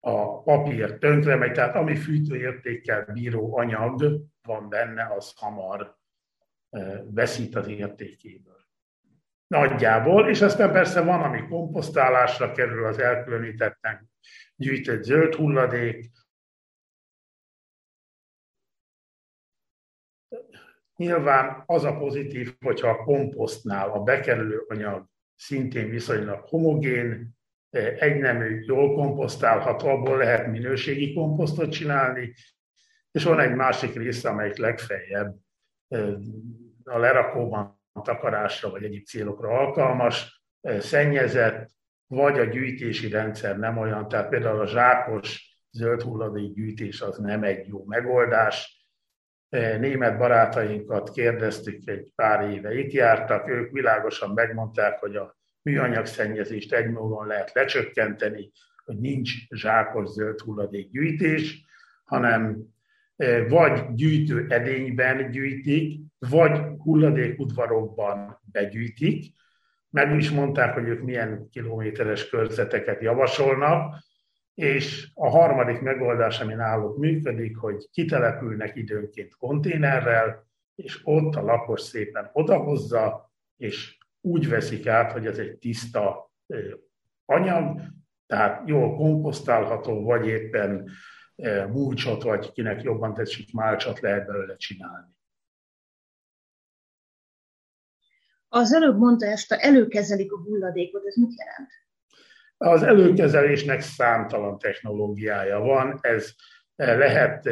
a 0.00 0.42
papír 0.42 0.98
tönkre 0.98 1.36
megy, 1.36 1.52
tehát 1.52 1.74
ami 1.74 1.96
fűtőértékkel 1.96 3.04
bíró 3.04 3.56
anyag 3.56 4.20
van 4.42 4.68
benne, 4.68 5.14
az 5.16 5.32
hamar 5.36 5.98
veszít 7.04 7.54
az 7.54 7.68
értékéből. 7.68 8.58
Nagyjából, 9.46 10.28
és 10.28 10.40
aztán 10.40 10.72
persze 10.72 11.00
van, 11.00 11.22
ami 11.22 11.48
komposztálásra 11.48 12.52
kerül 12.52 12.86
az 12.86 12.98
elkülönítetten 12.98 14.10
gyűjtött 14.56 15.02
zöld 15.02 15.34
hulladék. 15.34 16.10
Nyilván 20.96 21.62
az 21.66 21.84
a 21.84 21.96
pozitív, 21.96 22.56
hogyha 22.60 22.88
a 22.88 23.04
komposztnál 23.04 23.90
a 23.90 24.02
bekerülő 24.02 24.64
anyag 24.68 25.06
szintén 25.36 25.90
viszonylag 25.90 26.48
homogén, 26.48 27.38
egynemű, 27.98 28.60
jól 28.60 28.94
komposztálható, 28.94 29.88
abból 29.88 30.16
lehet 30.16 30.46
minőségi 30.46 31.14
komposztot 31.14 31.70
csinálni, 31.70 32.34
és 33.10 33.24
van 33.24 33.40
egy 33.40 33.54
másik 33.54 33.94
része, 33.94 34.28
amelyik 34.28 34.56
legfeljebb 34.56 35.36
a 36.84 36.98
lerakóban 36.98 37.80
takarásra 38.02 38.70
vagy 38.70 38.84
egyéb 38.84 39.04
célokra 39.04 39.48
alkalmas, 39.48 40.44
szennyezett, 40.78 41.70
vagy 42.06 42.38
a 42.38 42.44
gyűjtési 42.44 43.08
rendszer 43.08 43.58
nem 43.58 43.78
olyan, 43.78 44.08
tehát 44.08 44.28
például 44.28 44.60
a 44.60 44.66
zsákos 44.66 45.58
zöld 45.70 46.02
hulladék 46.02 46.54
gyűjtés 46.54 47.00
az 47.00 47.18
nem 47.18 47.42
egy 47.42 47.66
jó 47.66 47.84
megoldás. 47.84 48.88
Német 49.48 50.18
barátainkat 50.18 51.10
kérdeztük, 51.10 51.88
egy 51.88 52.12
pár 52.14 52.50
éve 52.50 52.78
itt 52.78 52.92
jártak, 52.92 53.48
ők 53.48 53.72
világosan 53.72 54.30
megmondták, 54.30 54.98
hogy 54.98 55.16
a 55.16 55.38
műanyag 55.62 56.06
szennyezést 56.06 56.86
módon 56.86 57.26
lehet 57.26 57.52
lecsökkenteni, 57.52 58.50
hogy 58.84 58.98
nincs 58.98 59.32
zsákos 59.48 60.08
zöld 60.08 60.40
hulladék 60.40 60.90
gyűjtés, 60.90 61.64
hanem 62.04 62.58
vagy 63.48 63.94
gyűjtő 63.94 64.46
edényben 64.48 65.30
gyűjtik, 65.30 66.00
vagy 66.18 66.60
hulladékudvarokban 66.78 68.40
begyűjtik. 68.52 69.34
Meg 69.90 70.16
is 70.16 70.30
mondták, 70.30 70.74
hogy 70.74 70.88
ők 70.88 71.02
milyen 71.02 71.48
kilométeres 71.50 72.28
körzeteket 72.28 73.02
javasolnak, 73.02 73.94
és 74.54 75.10
a 75.14 75.28
harmadik 75.28 75.80
megoldás, 75.80 76.40
ami 76.40 76.54
náluk 76.54 76.98
működik, 76.98 77.56
hogy 77.56 77.88
kitelepülnek 77.92 78.76
időnként 78.76 79.36
konténerrel, 79.36 80.48
és 80.74 81.00
ott 81.02 81.34
a 81.34 81.42
lakos 81.42 81.80
szépen 81.80 82.30
odahozza, 82.32 83.32
és 83.56 83.98
úgy 84.20 84.48
veszik 84.48 84.86
át, 84.86 85.12
hogy 85.12 85.26
ez 85.26 85.38
egy 85.38 85.58
tiszta 85.58 86.32
anyag, 87.24 87.80
tehát 88.26 88.68
jól 88.68 88.96
komposztálható, 88.96 90.02
vagy 90.02 90.26
éppen 90.26 90.90
múlcsot, 91.68 92.22
vagy 92.22 92.52
kinek 92.52 92.82
jobban 92.82 93.14
tetszik, 93.14 93.52
málcsot 93.52 94.00
lehet 94.00 94.26
belőle 94.26 94.56
csinálni. 94.56 95.18
Az 98.48 98.72
előbb 98.72 98.98
mondta 98.98 99.26
ezt, 99.26 99.52
előkezelik 99.52 100.32
a 100.32 100.38
hulladékot, 100.38 101.06
ez 101.06 101.16
mit 101.16 101.34
jelent? 101.38 101.70
Az 102.56 102.82
előkezelésnek 102.82 103.80
számtalan 103.80 104.58
technológiája 104.58 105.58
van, 105.58 105.98
ez 106.00 106.34
lehet 106.74 107.46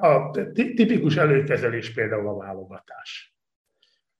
a 0.00 0.30
tipikus 0.54 1.16
előkezelés 1.16 1.92
például 1.92 2.28
a 2.28 2.36
válogatás. 2.36 3.33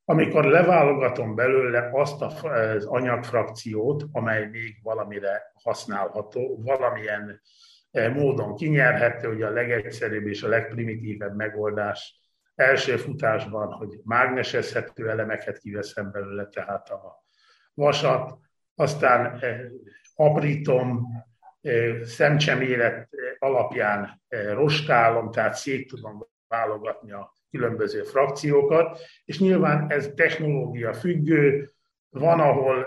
Amikor 0.04 0.44
leválogatom 0.44 1.34
belőle 1.34 1.90
azt 1.92 2.22
az 2.22 2.84
anyagfrakciót, 2.84 4.04
amely 4.12 4.46
még 4.46 4.76
valamire 4.82 5.52
használható, 5.62 6.62
valamilyen 6.62 7.40
módon 7.90 8.54
kinyerhető, 8.54 9.28
hogy 9.28 9.42
a 9.42 9.50
legegyszerűbb 9.50 10.26
és 10.26 10.42
a 10.42 10.48
legprimitívebb 10.48 11.36
megoldás 11.36 12.20
első 12.54 12.96
futásban, 12.96 13.72
hogy 13.72 14.00
mágnesezhető 14.04 15.10
elemeket 15.10 15.58
kiveszem 15.58 16.10
belőle, 16.10 16.46
tehát 16.46 16.90
a 16.90 17.24
vasat, 17.74 18.38
aztán 18.74 19.38
eh, 19.40 19.60
aprítom, 20.14 21.06
eh, 21.60 22.02
szemcsemélet 22.02 23.08
alapján 23.38 24.22
rostálom, 24.52 25.30
tehát 25.30 25.54
szét 25.54 25.88
tudom 25.88 26.26
válogatni 26.48 27.12
a 27.12 27.32
különböző 27.54 28.02
frakciókat, 28.02 28.98
és 29.24 29.38
nyilván 29.38 29.90
ez 29.90 30.12
technológia 30.14 30.92
függő, 30.92 31.70
van, 32.10 32.40
ahol 32.40 32.86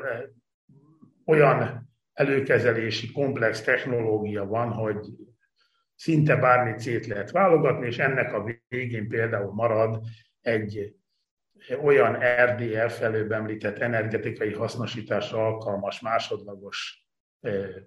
olyan 1.26 1.90
előkezelési 2.14 3.12
komplex 3.12 3.62
technológia 3.62 4.46
van, 4.46 4.72
hogy 4.72 4.98
szinte 5.96 6.36
bármit 6.36 6.80
szét 6.80 7.08
lehet 7.08 7.32
válogatni, 7.32 7.86
és 7.86 7.98
ennek 7.98 8.34
a 8.34 8.60
végén 8.68 9.08
például 9.08 9.54
marad 9.54 10.02
egy 10.42 10.96
olyan 11.84 12.18
RDF 12.46 13.02
előbb 13.02 13.32
említett 13.32 13.78
energetikai 13.78 14.54
hasznosításra 14.54 15.46
alkalmas 15.46 16.02
másodlagos 16.02 17.06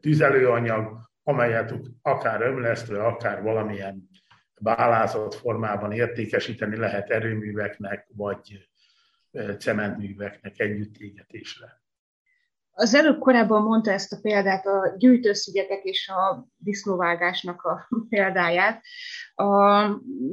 tüzelőanyag, 0.00 1.10
amelyet 1.22 1.74
akár 2.02 2.42
ömlesztve, 2.42 3.04
akár 3.04 3.42
valamilyen 3.42 4.08
bálázott 4.60 5.34
formában 5.34 5.92
értékesíteni 5.92 6.76
lehet 6.76 7.10
erőműveknek, 7.10 8.06
vagy 8.16 8.68
cementműveknek 9.58 10.60
együtt 10.60 10.96
égetésre. 10.96 11.80
Az 12.72 12.94
előbb 12.94 13.18
korábban 13.18 13.62
mondta 13.62 13.90
ezt 13.90 14.12
a 14.12 14.18
példát, 14.22 14.66
a 14.66 14.94
gyűjtőszigetek 14.98 15.82
és 15.82 16.08
a 16.08 16.46
disznóvágásnak 16.56 17.62
a 17.62 17.88
példáját. 18.08 18.82
A, 19.34 19.86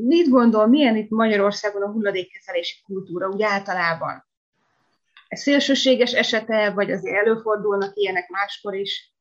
mit 0.07 0.29
gondol, 0.29 0.67
milyen 0.67 0.95
itt 0.95 1.09
Magyarországon 1.09 1.81
a 1.81 1.91
hulladékkezelési 1.91 2.81
kultúra 2.85 3.27
úgy 3.27 3.41
általában? 3.41 4.25
Ez 5.27 5.39
szélsőséges 5.39 6.13
esete, 6.13 6.71
vagy 6.71 6.91
azért 6.91 7.15
előfordulnak 7.15 7.91
ilyenek 7.95 8.29
máskor 8.29 8.75
is? 8.75 9.13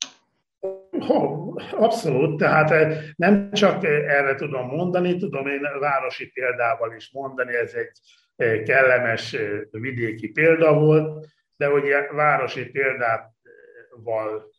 Abszolút, 1.71 2.39
tehát 2.39 2.71
eh, 2.71 3.03
nem 3.17 3.51
csak 3.53 3.85
erre 3.85 4.35
tudom 4.35 4.67
mondani, 4.67 5.17
tudom 5.17 5.47
én 5.47 5.61
városi 5.81 6.31
példával 6.31 6.95
is 6.95 7.11
mondani, 7.13 7.55
ez 7.55 7.75
egy 7.75 7.91
eh, 8.37 8.63
kellemes 8.63 9.33
eh, 9.33 9.61
vidéki 9.71 10.29
példa 10.29 10.75
volt, 10.75 11.27
de 11.57 11.71
ugye 11.71 12.13
városi 12.13 12.71
példával 12.71 14.55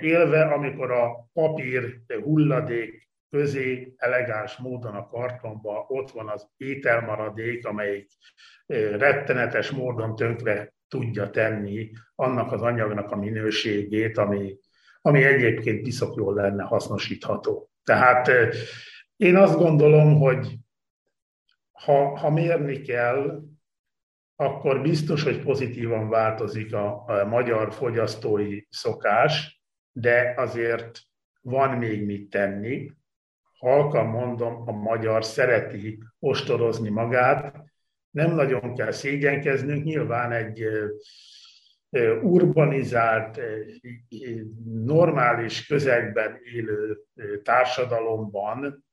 élve, 0.00 0.42
amikor 0.42 0.90
a 0.90 1.28
papír 1.32 2.00
hulladék 2.22 3.08
közé 3.30 3.94
elegáns 3.96 4.56
módon 4.56 4.94
a 4.94 5.06
kartonba 5.06 5.84
ott 5.88 6.10
van 6.10 6.28
az 6.28 6.48
ételmaradék, 6.56 7.66
amelyik 7.66 8.10
rettenetes 8.96 9.70
módon 9.70 10.16
tönkre 10.16 10.74
tudja 10.88 11.30
tenni 11.30 11.90
annak 12.14 12.52
az 12.52 12.62
anyagnak 12.62 13.10
a 13.10 13.16
minőségét, 13.16 14.18
ami, 14.18 14.56
ami 15.06 15.24
egyébként 15.24 15.82
piszok 15.82 16.16
jól 16.16 16.34
lenne 16.34 16.62
hasznosítható. 16.62 17.70
Tehát 17.84 18.30
én 19.16 19.36
azt 19.36 19.56
gondolom, 19.56 20.18
hogy 20.18 20.58
ha, 21.72 22.16
ha 22.16 22.30
mérni 22.30 22.80
kell, 22.80 23.42
akkor 24.36 24.82
biztos, 24.82 25.22
hogy 25.22 25.42
pozitívan 25.42 26.08
változik 26.08 26.74
a, 26.74 27.04
a 27.06 27.24
magyar 27.24 27.72
fogyasztói 27.72 28.62
szokás, 28.68 29.62
de 29.92 30.34
azért 30.36 31.00
van 31.40 31.78
még 31.78 32.04
mit 32.04 32.30
tenni. 32.30 32.90
Halkan 33.58 34.06
mondom, 34.06 34.68
a 34.68 34.72
magyar 34.72 35.24
szereti 35.24 35.98
ostorozni 36.18 36.88
magát, 36.88 37.64
nem 38.10 38.34
nagyon 38.34 38.74
kell 38.74 38.92
szégyenkeznünk, 38.92 39.84
nyilván 39.84 40.32
egy 40.32 40.64
urbanizált, 42.22 43.40
normális 44.64 45.66
közegben 45.66 46.38
élő 46.54 46.98
társadalomban 47.42 48.84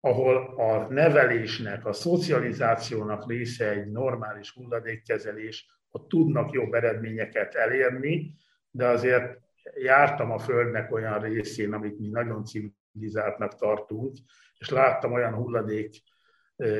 ahol 0.00 0.54
a 0.56 0.92
nevelésnek, 0.92 1.86
a 1.86 1.92
szocializációnak 1.92 3.28
része 3.28 3.70
egy 3.70 3.90
normális 3.90 4.52
hulladékkezelés, 4.52 5.66
ott 5.90 6.08
tudnak 6.08 6.52
jobb 6.52 6.74
eredményeket 6.74 7.54
elérni, 7.54 8.34
de 8.70 8.86
azért 8.86 9.38
jártam 9.74 10.30
a 10.30 10.38
Földnek 10.38 10.92
olyan 10.92 11.20
részén, 11.20 11.72
amit 11.72 11.98
mi 11.98 12.08
nagyon 12.08 12.44
civilizáltnak 12.44 13.54
tartunk, 13.54 14.16
és 14.58 14.68
láttam 14.68 15.12
olyan 15.12 15.34
hulladék 15.34 15.94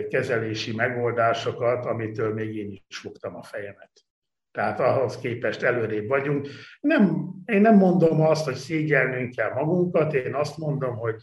kezelési 0.08 0.74
megoldásokat, 0.74 1.84
amitől 1.84 2.34
még 2.34 2.56
én 2.56 2.82
is 2.88 2.98
fogtam 2.98 3.36
a 3.36 3.42
fejemet. 3.42 3.90
Tehát 4.52 4.80
ahhoz 4.80 5.18
képest 5.18 5.62
előrébb 5.62 6.06
vagyunk. 6.08 6.48
Nem, 6.80 7.32
én 7.44 7.60
nem 7.60 7.76
mondom 7.76 8.20
azt, 8.20 8.44
hogy 8.44 8.54
szégyelnünk 8.54 9.34
kell 9.34 9.52
magunkat, 9.52 10.14
én 10.14 10.34
azt 10.34 10.58
mondom, 10.58 10.96
hogy 10.96 11.22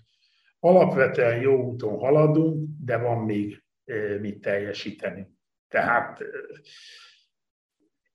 alapvetően 0.60 1.42
jó 1.42 1.64
úton 1.64 1.98
haladunk, 2.00 2.70
de 2.86 2.98
van 2.98 3.26
még 3.26 3.64
mit 4.22 4.42
teljesíteni. 4.42 5.28
Tehát 5.68 6.24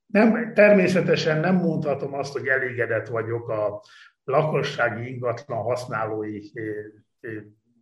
nem, 0.06 0.54
természetesen 0.54 1.40
nem 1.40 1.54
mondhatom 1.54 2.14
azt, 2.14 2.32
hogy 2.32 2.46
elégedett 2.46 3.06
vagyok 3.08 3.48
a 3.48 3.82
lakossági 4.24 5.08
ingatlan 5.08 5.62
használói 5.62 6.40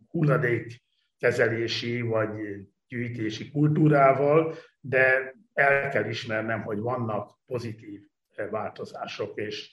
hulladékkezelési 0.07 2.01
vagy 2.01 2.29
gyűjtési 2.87 3.51
kultúrával, 3.51 4.55
de 4.79 5.35
el 5.53 5.89
kell 5.89 6.09
ismernem, 6.09 6.61
hogy 6.61 6.79
vannak 6.79 7.39
pozitív 7.45 8.01
változások, 8.49 9.37
és 9.37 9.71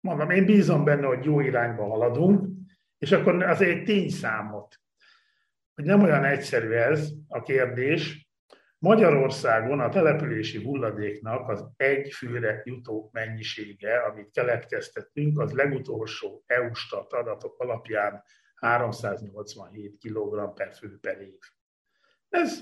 mondom, 0.00 0.30
én 0.30 0.44
bízom 0.44 0.84
benne, 0.84 1.06
hogy 1.06 1.24
jó 1.24 1.40
irányba 1.40 1.86
haladunk, 1.86 2.48
és 2.98 3.12
akkor 3.12 3.42
azért 3.42 3.70
egy 3.70 3.84
tényszámot, 3.84 4.80
hogy 5.74 5.84
nem 5.84 6.02
olyan 6.02 6.24
egyszerű 6.24 6.70
ez 6.70 7.10
a 7.28 7.42
kérdés. 7.42 8.30
Magyarországon 8.78 9.80
a 9.80 9.88
települési 9.88 10.62
hulladéknak 10.62 11.48
az 11.48 11.64
egy 11.76 12.12
főre 12.12 12.62
jutó 12.64 13.10
mennyisége, 13.12 13.98
amit 13.98 14.30
keletkeztettünk, 14.30 15.38
az 15.40 15.52
legutolsó 15.52 16.42
EU-stat 16.46 17.12
adatok 17.12 17.58
alapján 17.58 18.24
387 18.54 19.98
kg 19.98 20.54
per 20.54 20.74
fő 20.74 20.98
per 21.00 21.20
év. 21.20 21.38
Ez 22.28 22.60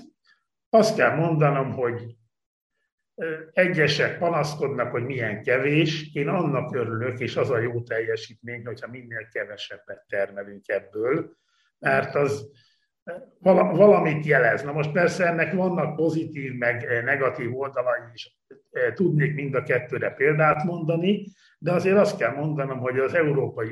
azt 0.69 0.95
kell 0.95 1.15
mondanom, 1.15 1.71
hogy 1.71 2.15
egyesek 3.53 4.17
panaszkodnak, 4.17 4.91
hogy 4.91 5.05
milyen 5.05 5.43
kevés, 5.43 6.13
én 6.13 6.27
annak 6.27 6.75
örülök, 6.75 7.19
és 7.19 7.35
az 7.35 7.49
a 7.49 7.59
jó 7.59 7.81
teljesítmény, 7.81 8.65
hogyha 8.65 8.87
minél 8.87 9.27
kevesebbet 9.31 10.05
termelünk 10.07 10.67
ebből, 10.67 11.35
mert 11.79 12.15
az 12.15 12.49
valamit 13.39 14.25
jelez. 14.25 14.63
Na 14.63 14.71
most 14.71 14.91
persze 14.91 15.25
ennek 15.25 15.53
vannak 15.53 15.95
pozitív, 15.95 16.53
meg 16.53 17.03
negatív 17.03 17.57
oldalai 17.57 18.01
is. 18.13 18.39
Tudnék 18.93 19.35
mind 19.35 19.55
a 19.55 19.63
kettőre 19.63 20.09
példát 20.09 20.63
mondani, 20.63 21.25
de 21.59 21.71
azért 21.71 21.97
azt 21.97 22.17
kell 22.17 22.35
mondanom, 22.35 22.79
hogy 22.79 22.99
az 22.99 23.13
Európai 23.13 23.71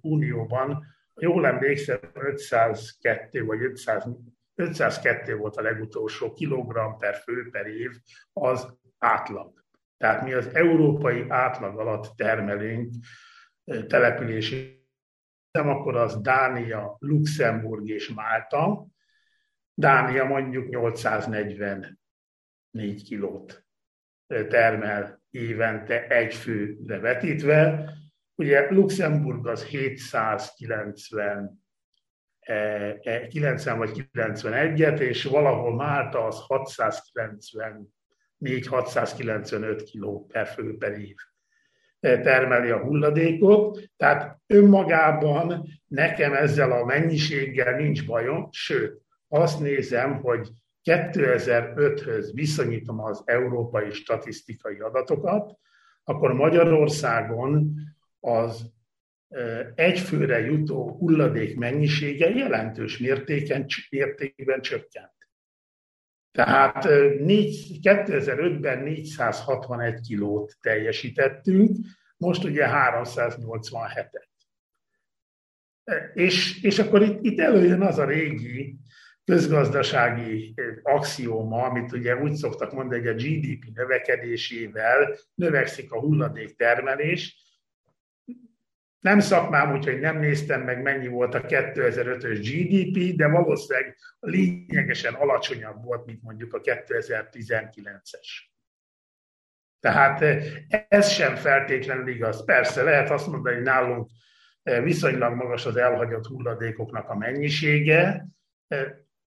Unióban, 0.00 0.84
jól 1.14 1.46
emlékszem, 1.46 1.98
502 2.14 3.44
vagy 3.44 3.62
500 3.62 4.06
502 4.60 5.36
volt 5.36 5.56
a 5.56 5.62
legutolsó 5.62 6.32
kilogramm 6.32 6.98
per 6.98 7.14
fő 7.14 7.48
per 7.50 7.66
év, 7.66 7.90
az 8.32 8.78
átlag. 8.98 9.64
Tehát 9.96 10.24
mi 10.24 10.32
az 10.32 10.54
európai 10.54 11.24
átlag 11.28 11.78
alatt 11.78 12.16
termelünk 12.16 12.94
települési, 13.64 14.88
nem 15.50 15.68
akkor 15.68 15.96
az 15.96 16.20
Dánia, 16.20 16.96
Luxemburg 16.98 17.88
és 17.88 18.08
Málta. 18.08 18.86
Dánia 19.74 20.24
mondjuk 20.24 20.68
844 20.68 23.02
kilót 23.02 23.64
termel 24.26 25.22
évente 25.30 26.06
egy 26.06 26.34
főre 26.34 26.98
vetítve. 26.98 27.90
Ugye 28.34 28.70
Luxemburg 28.70 29.46
az 29.46 29.64
790 29.64 31.62
90 33.28 33.74
e, 33.74 33.78
vagy 33.78 34.08
91-et, 34.12 34.98
és 34.98 35.24
valahol 35.24 35.74
Málta 35.74 36.24
az 36.24 36.44
694-695 38.40 39.88
kg 39.92 40.26
per 40.32 40.46
fő 40.46 40.76
per 40.76 40.98
év 40.98 41.16
e, 42.00 42.20
termeli 42.20 42.70
a 42.70 42.82
hulladékot, 42.82 43.80
tehát 43.96 44.38
önmagában 44.46 45.66
nekem 45.86 46.32
ezzel 46.32 46.72
a 46.72 46.84
mennyiséggel 46.84 47.76
nincs 47.76 48.06
bajom, 48.06 48.48
sőt, 48.50 49.00
azt 49.28 49.60
nézem, 49.60 50.20
hogy 50.20 50.48
2005-höz 50.84 52.30
viszonyítom 52.32 53.00
az 53.00 53.22
európai 53.24 53.90
statisztikai 53.90 54.78
adatokat, 54.78 55.58
akkor 56.04 56.32
Magyarországon 56.32 57.74
az 58.20 58.70
egyfőre 59.74 60.40
jutó 60.40 60.96
hulladék 60.96 61.56
mennyisége 61.56 62.28
jelentős 62.28 62.98
mértéken, 62.98 63.66
mértékben 63.90 64.60
csökkent. 64.60 65.12
Tehát 66.32 66.84
2005-ben 67.82 68.82
461 68.82 70.00
kilót 70.00 70.56
teljesítettünk, 70.60 71.76
most 72.16 72.44
ugye 72.44 72.66
387-et. 72.68 74.28
És, 76.14 76.62
és 76.62 76.78
akkor 76.78 77.02
itt, 77.02 77.24
itt 77.24 77.40
előjön 77.40 77.82
az 77.82 77.98
a 77.98 78.04
régi 78.04 78.76
közgazdasági 79.24 80.54
axióma, 80.82 81.62
amit 81.62 81.92
ugye 81.92 82.16
úgy 82.16 82.34
szoktak 82.34 82.72
mondani, 82.72 83.00
hogy 83.00 83.08
a 83.08 83.14
GDP 83.14 83.64
növekedésével 83.74 85.16
növekszik 85.34 85.92
a 85.92 86.00
hulladék 86.00 86.56
termelés, 86.56 87.49
nem 89.00 89.20
szakmám, 89.20 89.72
úgyhogy 89.72 90.00
nem 90.00 90.18
néztem 90.18 90.62
meg, 90.62 90.82
mennyi 90.82 91.08
volt 91.08 91.34
a 91.34 91.40
2005-ös 91.40 92.38
GDP, 92.42 93.16
de 93.16 93.28
valószínűleg 93.28 93.96
lényegesen 94.20 95.14
alacsonyabb 95.14 95.84
volt, 95.84 96.06
mint 96.06 96.22
mondjuk 96.22 96.54
a 96.54 96.60
2019-es. 96.60 98.48
Tehát 99.80 100.22
eh, 100.22 100.44
ez 100.88 101.08
sem 101.08 101.36
feltétlenül 101.36 102.08
igaz. 102.08 102.44
Persze 102.44 102.82
lehet 102.82 103.10
azt 103.10 103.26
mondani, 103.26 103.54
hogy 103.54 103.64
nálunk 103.64 104.10
eh, 104.62 104.82
viszonylag 104.82 105.34
magas 105.34 105.66
az 105.66 105.76
elhagyott 105.76 106.26
hulladékoknak 106.26 107.08
a 107.08 107.16
mennyisége. 107.16 108.26
Eh, 108.68 108.86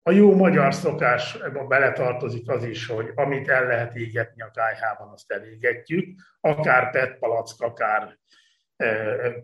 a 0.08 0.12
jó 0.12 0.36
magyar 0.36 0.73
szokásba 0.73 1.67
beletartozik 1.67 2.49
az 2.49 2.63
is, 2.63 2.88
hogy 2.88 3.12
amit 3.15 3.49
el 3.49 3.65
lehet 3.65 3.95
égetni 3.95 4.41
a 4.41 4.51
kájhában, 4.51 5.12
azt 5.12 5.32
elégetjük, 5.32 6.19
akár 6.39 6.91
PET 6.91 7.19
palack, 7.19 7.62
akár 7.62 8.17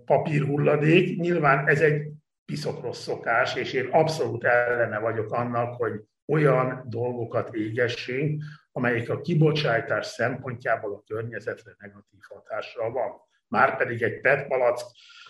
papírhulladék. 0.06 1.20
Nyilván 1.20 1.68
ez 1.68 1.82
egy 1.82 2.12
piszok 2.46 2.82
rossz 2.82 3.02
szokás, 3.02 3.56
és 3.56 3.74
én 3.74 3.88
abszolút 3.92 4.44
ellene 4.44 5.00
vagyok 5.00 5.32
annak, 5.32 5.74
hogy 5.74 6.02
olyan 6.28 6.86
dolgokat 6.90 7.54
égessünk, 7.54 8.44
amelyik 8.72 9.10
a 9.10 9.22
kibocsátás 9.22 10.06
szempontjából 10.06 10.94
a 10.94 11.04
környezetre 11.14 11.76
negatív 11.78 12.20
hatással 12.30 12.92
van. 12.92 13.12
Márpedig 13.48 14.02
egy 14.02 14.22
PET 14.22 14.48
palack, 14.48 14.86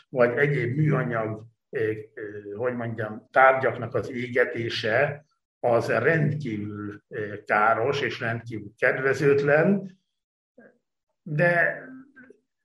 vagy 0.09 0.37
egyéb 0.37 0.77
műanyag, 0.77 1.43
hogy 2.55 2.75
mondjam, 2.75 3.27
tárgyaknak 3.31 3.93
az 3.93 4.11
égetése, 4.11 5.25
az 5.59 5.87
rendkívül 5.87 7.03
káros 7.45 8.01
és 8.01 8.19
rendkívül 8.19 8.71
kedvezőtlen, 8.77 9.99
de 11.21 11.83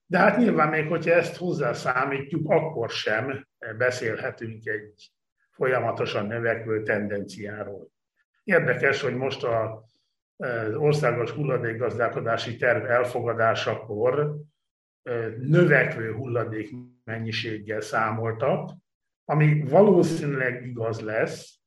de 0.09 0.17
hát 0.17 0.37
nyilván 0.37 0.69
még, 0.69 0.87
hogyha 0.87 1.11
ezt 1.11 1.37
hozzászámítjuk, 1.37 2.49
akkor 2.49 2.89
sem 2.89 3.47
beszélhetünk 3.77 4.65
egy 4.65 5.11
folyamatosan 5.51 6.25
növekvő 6.25 6.83
tendenciáról. 6.83 7.91
Érdekes, 8.43 9.01
hogy 9.01 9.15
most 9.15 9.43
a, 9.43 9.85
az 10.37 10.75
országos 10.75 11.31
hulladékgazdálkodási 11.31 12.55
terv 12.55 12.85
elfogadásakor 12.85 14.35
növekvő 15.37 16.13
hulladék 16.13 16.75
mennyiséggel 17.03 17.81
számoltak, 17.81 18.71
ami 19.25 19.63
valószínűleg 19.69 20.65
igaz 20.65 20.99
lesz, 20.99 21.59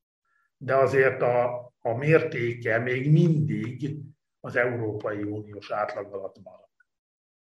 de 0.57 0.75
azért 0.75 1.23
a, 1.23 1.73
a 1.81 1.95
mértéke 1.97 2.79
még 2.79 3.13
mindig 3.13 3.97
az 4.41 4.57
Európai 4.57 5.23
Uniós 5.23 5.71
átlag 5.71 6.13
alatt 6.13 6.37
van. 6.43 6.70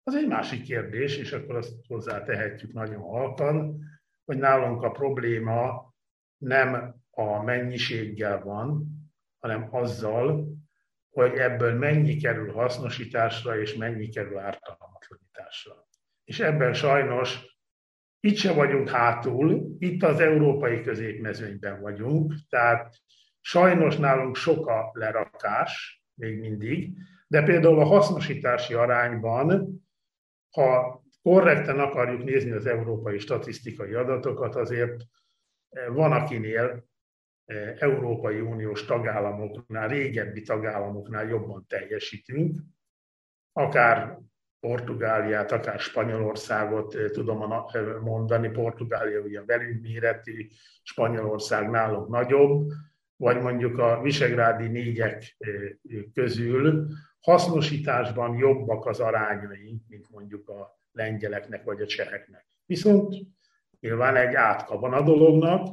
Az 0.08 0.14
egy 0.14 0.26
másik 0.26 0.62
kérdés, 0.62 1.16
és 1.16 1.32
akkor 1.32 1.56
azt 1.56 1.74
hozzátehetjük 1.88 2.72
nagyon 2.72 3.00
halkan, 3.00 3.80
hogy 4.24 4.38
nálunk 4.38 4.82
a 4.82 4.90
probléma 4.90 5.94
nem 6.36 6.94
a 7.10 7.42
mennyiséggel 7.42 8.42
van, 8.42 8.86
hanem 9.38 9.68
azzal, 9.70 10.48
hogy 11.10 11.32
ebből 11.32 11.74
mennyi 11.74 12.16
kerül 12.16 12.52
hasznosításra, 12.52 13.60
és 13.60 13.74
mennyi 13.74 14.08
kerül 14.08 14.38
ártalmatlanításra. 14.38 15.86
És 16.24 16.40
ebben 16.40 16.74
sajnos 16.74 17.58
itt 18.20 18.36
se 18.36 18.52
vagyunk 18.52 18.88
hátul, 18.88 19.76
itt 19.78 20.02
az 20.02 20.20
európai 20.20 20.82
középmezőnyben 20.82 21.80
vagyunk, 21.80 22.34
tehát 22.48 22.96
sajnos 23.40 23.96
nálunk 23.96 24.36
sok 24.36 24.66
a 24.66 24.90
lerakás, 24.92 26.02
még 26.14 26.38
mindig, 26.38 26.96
de 27.26 27.42
például 27.42 27.80
a 27.80 27.84
hasznosítási 27.84 28.74
arányban 28.74 29.84
ha 30.56 31.04
korrekten 31.22 31.78
akarjuk 31.78 32.24
nézni 32.24 32.50
az 32.50 32.66
európai 32.66 33.18
statisztikai 33.18 33.94
adatokat, 33.94 34.56
azért 34.56 35.02
eh, 35.68 35.86
van 35.88 36.12
akinél 36.12 36.84
eh, 37.44 37.76
Európai 37.78 38.40
Uniós 38.40 38.84
tagállamoknál, 38.84 39.88
régebbi 39.88 40.42
tagállamoknál 40.42 41.28
jobban 41.28 41.64
teljesítünk, 41.68 42.58
akár 43.52 44.18
Portugáliát, 44.60 45.52
akár 45.52 45.78
Spanyolországot 45.78 46.94
eh, 46.94 47.08
tudom 47.08 47.52
mondani. 48.00 48.48
Portugália 48.48 49.20
ugye 49.20 49.42
velünk 49.44 49.82
méretű, 49.82 50.48
Spanyolország 50.82 51.70
nálunk 51.70 52.08
nagyobb, 52.08 52.70
vagy 53.16 53.40
mondjuk 53.40 53.78
a 53.78 54.00
visegrádi 54.02 54.66
négyek 54.66 55.36
közül 56.14 56.88
hasznosításban 57.26 58.36
jobbak 58.36 58.86
az 58.86 59.00
arányai, 59.00 59.82
mint 59.88 60.10
mondjuk 60.10 60.48
a 60.48 60.78
lengyeleknek 60.92 61.64
vagy 61.64 61.80
a 61.80 61.86
cseheknek. 61.86 62.46
Viszont 62.66 63.14
nyilván 63.80 64.16
egy 64.16 64.34
átka 64.34 64.78
van 64.78 64.92
a 64.92 65.02
dolognak, 65.02 65.66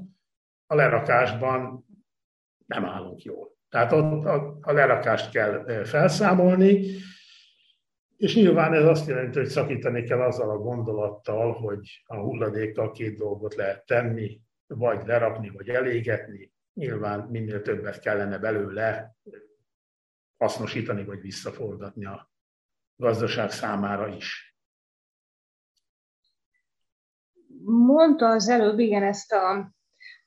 a 0.65 0.75
lerakásban 0.75 1.85
nem 2.65 2.85
állunk 2.85 3.23
jól. 3.23 3.55
Tehát 3.69 3.91
ott 3.91 4.25
a, 4.61 4.71
lerakást 4.71 5.31
kell 5.31 5.83
felszámolni, 5.83 6.85
és 8.17 8.35
nyilván 8.35 8.73
ez 8.73 8.85
azt 8.85 9.07
jelenti, 9.07 9.37
hogy 9.37 9.47
szakítani 9.47 10.03
kell 10.03 10.21
azzal 10.21 10.49
a 10.49 10.57
gondolattal, 10.57 11.53
hogy 11.53 12.03
a 12.05 12.15
hulladékkal 12.15 12.91
két 12.91 13.17
dolgot 13.17 13.55
lehet 13.55 13.85
tenni, 13.85 14.41
vagy 14.67 15.05
lerakni, 15.05 15.49
vagy 15.49 15.69
elégetni. 15.69 16.51
Nyilván 16.73 17.19
minél 17.19 17.61
többet 17.61 17.99
kellene 17.99 18.37
belőle 18.37 19.15
hasznosítani 20.43 21.05
vagy 21.05 21.21
visszaforgatni 21.21 22.05
a 22.05 22.31
gazdaság 22.95 23.51
számára 23.51 24.07
is. 24.07 24.57
Mondta 27.65 28.29
az 28.29 28.49
előbb, 28.49 28.79
igen, 28.79 29.03
ezt 29.03 29.31
a 29.31 29.73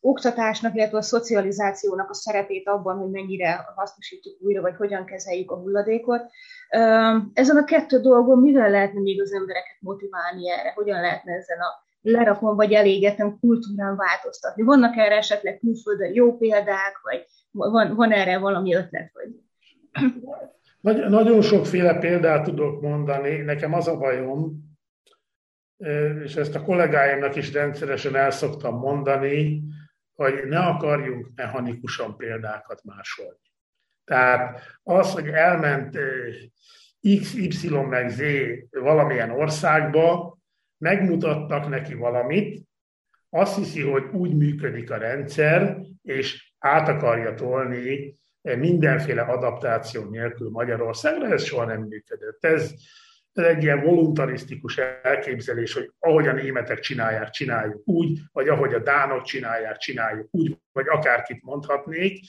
oktatásnak, 0.00 0.74
illetve 0.74 0.98
a 0.98 1.02
szocializációnak 1.02 2.10
a 2.10 2.14
szerepét 2.14 2.68
abban, 2.68 2.98
hogy 2.98 3.10
mennyire 3.10 3.72
hasznosítjuk 3.74 4.42
újra, 4.42 4.60
vagy 4.60 4.76
hogyan 4.76 5.04
kezeljük 5.04 5.50
a 5.50 5.56
hulladékot. 5.56 6.22
Ezen 7.32 7.56
a 7.56 7.64
kettő 7.64 8.00
dolgon 8.00 8.38
mivel 8.38 8.70
lehetne 8.70 9.00
még 9.00 9.20
az 9.20 9.32
embereket 9.32 9.76
motiválni 9.80 10.50
erre? 10.50 10.72
Hogyan 10.72 11.00
lehetne 11.00 11.32
ezen 11.32 11.58
a 11.58 11.84
lerakom 12.00 12.56
vagy 12.56 12.72
elégetem 12.72 13.38
kultúrán 13.38 13.96
változtatni? 13.96 14.62
Vannak 14.62 14.96
erre 14.96 15.16
esetleg 15.16 15.58
külföldön 15.58 16.14
jó 16.14 16.36
példák, 16.36 17.00
vagy 17.02 17.26
van, 17.50 17.94
van 17.94 18.12
erre 18.12 18.38
valami 18.38 18.74
ötlet? 18.74 19.10
Vagy... 19.12 19.45
Nagy, 20.80 21.08
nagyon 21.08 21.42
sokféle 21.42 21.98
példát 21.98 22.44
tudok 22.44 22.80
mondani. 22.80 23.36
Nekem 23.36 23.72
az 23.72 23.88
a 23.88 23.96
bajom, 23.96 24.64
és 26.24 26.34
ezt 26.34 26.54
a 26.54 26.62
kollégáimnak 26.62 27.36
is 27.36 27.52
rendszeresen 27.52 28.16
el 28.16 28.30
szoktam 28.30 28.78
mondani, 28.78 29.62
hogy 30.14 30.34
ne 30.48 30.58
akarjunk 30.58 31.28
mechanikusan 31.34 32.16
példákat 32.16 32.84
másolni. 32.84 33.40
Tehát 34.04 34.60
az, 34.82 35.12
hogy 35.12 35.28
elment 35.28 35.98
X, 37.20 37.34
Y 37.34 37.68
meg 37.68 38.08
Z 38.08 38.22
valamilyen 38.70 39.30
országba, 39.30 40.38
megmutattak 40.78 41.68
neki 41.68 41.94
valamit, 41.94 42.64
azt 43.30 43.56
hiszi, 43.56 43.82
hogy 43.82 44.04
úgy 44.12 44.36
működik 44.36 44.90
a 44.90 44.96
rendszer, 44.96 45.78
és 46.02 46.52
át 46.58 46.88
akarja 46.88 47.34
tolni 47.34 48.18
mindenféle 48.54 49.22
adaptáció 49.22 50.04
nélkül 50.04 50.50
Magyarországra, 50.50 51.32
ez 51.32 51.44
soha 51.44 51.64
nem 51.64 51.82
működött. 51.82 52.44
Ez, 52.44 52.74
egy 53.44 53.62
ilyen 53.62 53.82
voluntarisztikus 53.82 54.76
elképzelés, 55.02 55.72
hogy 55.72 55.92
ahogy 55.98 56.26
a 56.28 56.32
németek 56.32 56.78
csinálják, 56.78 57.30
csináljuk 57.30 57.88
úgy, 57.88 58.20
vagy 58.32 58.48
ahogy 58.48 58.74
a 58.74 58.78
dánok 58.78 59.22
csinálják, 59.22 59.76
csináljuk 59.76 60.28
úgy, 60.30 60.58
vagy 60.72 60.86
akárkit 60.88 61.42
mondhatnék. 61.42 62.20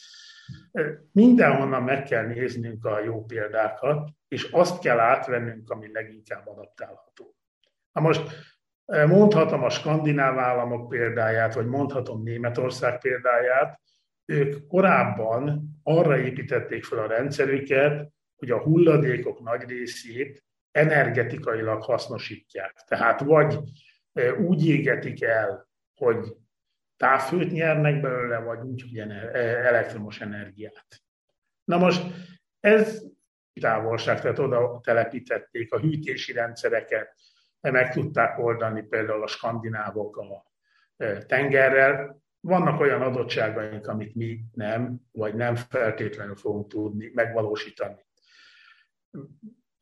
Mindenhonnan 1.11 1.83
meg 1.83 2.03
kell 2.03 2.25
néznünk 2.25 2.85
a 2.85 3.03
jó 3.03 3.25
példákat, 3.25 4.09
és 4.27 4.43
azt 4.43 4.79
kell 4.79 4.99
átvennünk, 4.99 5.69
ami 5.69 5.91
leginkább 5.91 6.47
adaptálható. 6.47 7.35
Na 7.91 8.01
most 8.01 8.21
mondhatom 8.85 9.63
a 9.63 9.69
skandináv 9.69 10.39
államok 10.39 10.89
példáját, 10.89 11.53
vagy 11.53 11.65
mondhatom 11.65 12.23
Németország 12.23 12.97
példáját, 12.99 13.79
ők 14.29 14.67
korábban 14.67 15.69
arra 15.83 16.17
építették 16.17 16.83
fel 16.83 16.99
a 16.99 17.07
rendszerüket, 17.07 18.11
hogy 18.35 18.51
a 18.51 18.61
hulladékok 18.61 19.39
nagy 19.39 19.63
részét 19.63 20.43
energetikailag 20.71 21.83
hasznosítják. 21.83 22.73
Tehát 22.87 23.19
vagy 23.19 23.59
úgy 24.39 24.67
égetik 24.67 25.23
el, 25.23 25.69
hogy 25.95 26.35
távfőt 26.97 27.51
nyernek 27.51 28.01
belőle, 28.01 28.37
vagy 28.37 28.59
úgy, 28.59 28.81
hogy 28.81 28.97
elektromos 29.37 30.21
energiát. 30.21 31.03
Na 31.63 31.77
most 31.77 32.01
ez 32.59 33.03
távolság, 33.61 34.21
tehát 34.21 34.39
oda 34.39 34.79
telepítették 34.83 35.73
a 35.73 35.79
hűtési 35.79 36.33
rendszereket, 36.33 37.15
meg 37.61 37.91
tudták 37.91 38.37
oldani 38.37 38.83
például 38.83 39.23
a 39.23 39.27
skandinávok 39.27 40.17
a 40.17 40.51
tengerrel. 41.25 42.25
Vannak 42.47 42.79
olyan 42.79 43.01
adottságaink, 43.01 43.87
amit 43.87 44.15
mi 44.15 44.39
nem, 44.53 45.01
vagy 45.11 45.35
nem 45.35 45.55
feltétlenül 45.55 46.35
fogunk 46.35 46.67
tudni 46.67 47.11
megvalósítani. 47.13 48.05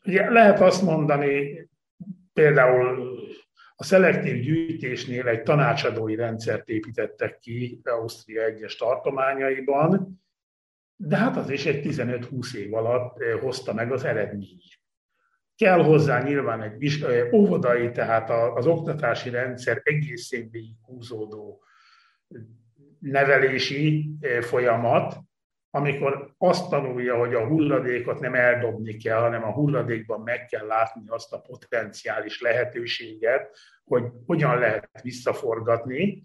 Ugye 0.05 0.29
lehet 0.29 0.59
azt 0.59 0.81
mondani, 0.81 1.67
például 2.33 3.17
a 3.75 3.83
szelektív 3.83 4.41
gyűjtésnél 4.41 5.27
egy 5.27 5.43
tanácsadói 5.43 6.15
rendszert 6.15 6.69
építettek 6.69 7.39
ki 7.39 7.81
Ausztria 7.83 8.43
egyes 8.43 8.75
tartományaiban, 8.75 10.21
de 10.95 11.17
hát 11.17 11.37
az 11.37 11.49
is 11.49 11.65
egy 11.65 11.85
15-20 11.87 12.55
év 12.55 12.73
alatt 12.73 13.19
eh, 13.19 13.39
hozta 13.39 13.73
meg 13.73 13.91
az 13.91 14.03
eredményt. 14.03 14.63
Kell 15.55 15.83
hozzá 15.83 16.23
nyilván 16.23 16.61
egy 16.61 17.01
eh, 17.03 17.33
óvodai, 17.33 17.91
tehát 17.91 18.29
az 18.29 18.65
oktatási 18.65 19.29
rendszer 19.29 19.81
egészén 19.83 20.49
végig 20.51 20.75
húzódó 20.81 21.63
nevelési 22.99 24.09
folyamat, 24.41 25.17
amikor 25.69 26.33
azt 26.37 26.69
tanulja, 26.69 27.17
hogy 27.17 27.33
a 27.33 27.47
hulladékot 27.47 28.19
nem 28.19 28.33
eldobni 28.35 28.97
kell, 28.97 29.19
hanem 29.19 29.43
a 29.43 29.51
hulladékban 29.51 30.21
meg 30.21 30.45
kell 30.45 30.65
látni 30.65 31.03
azt 31.07 31.33
a 31.33 31.41
potenciális 31.41 32.41
lehetőséget, 32.41 33.57
hogy 33.83 34.03
hogyan 34.25 34.59
lehet 34.59 35.01
visszaforgatni, 35.01 36.23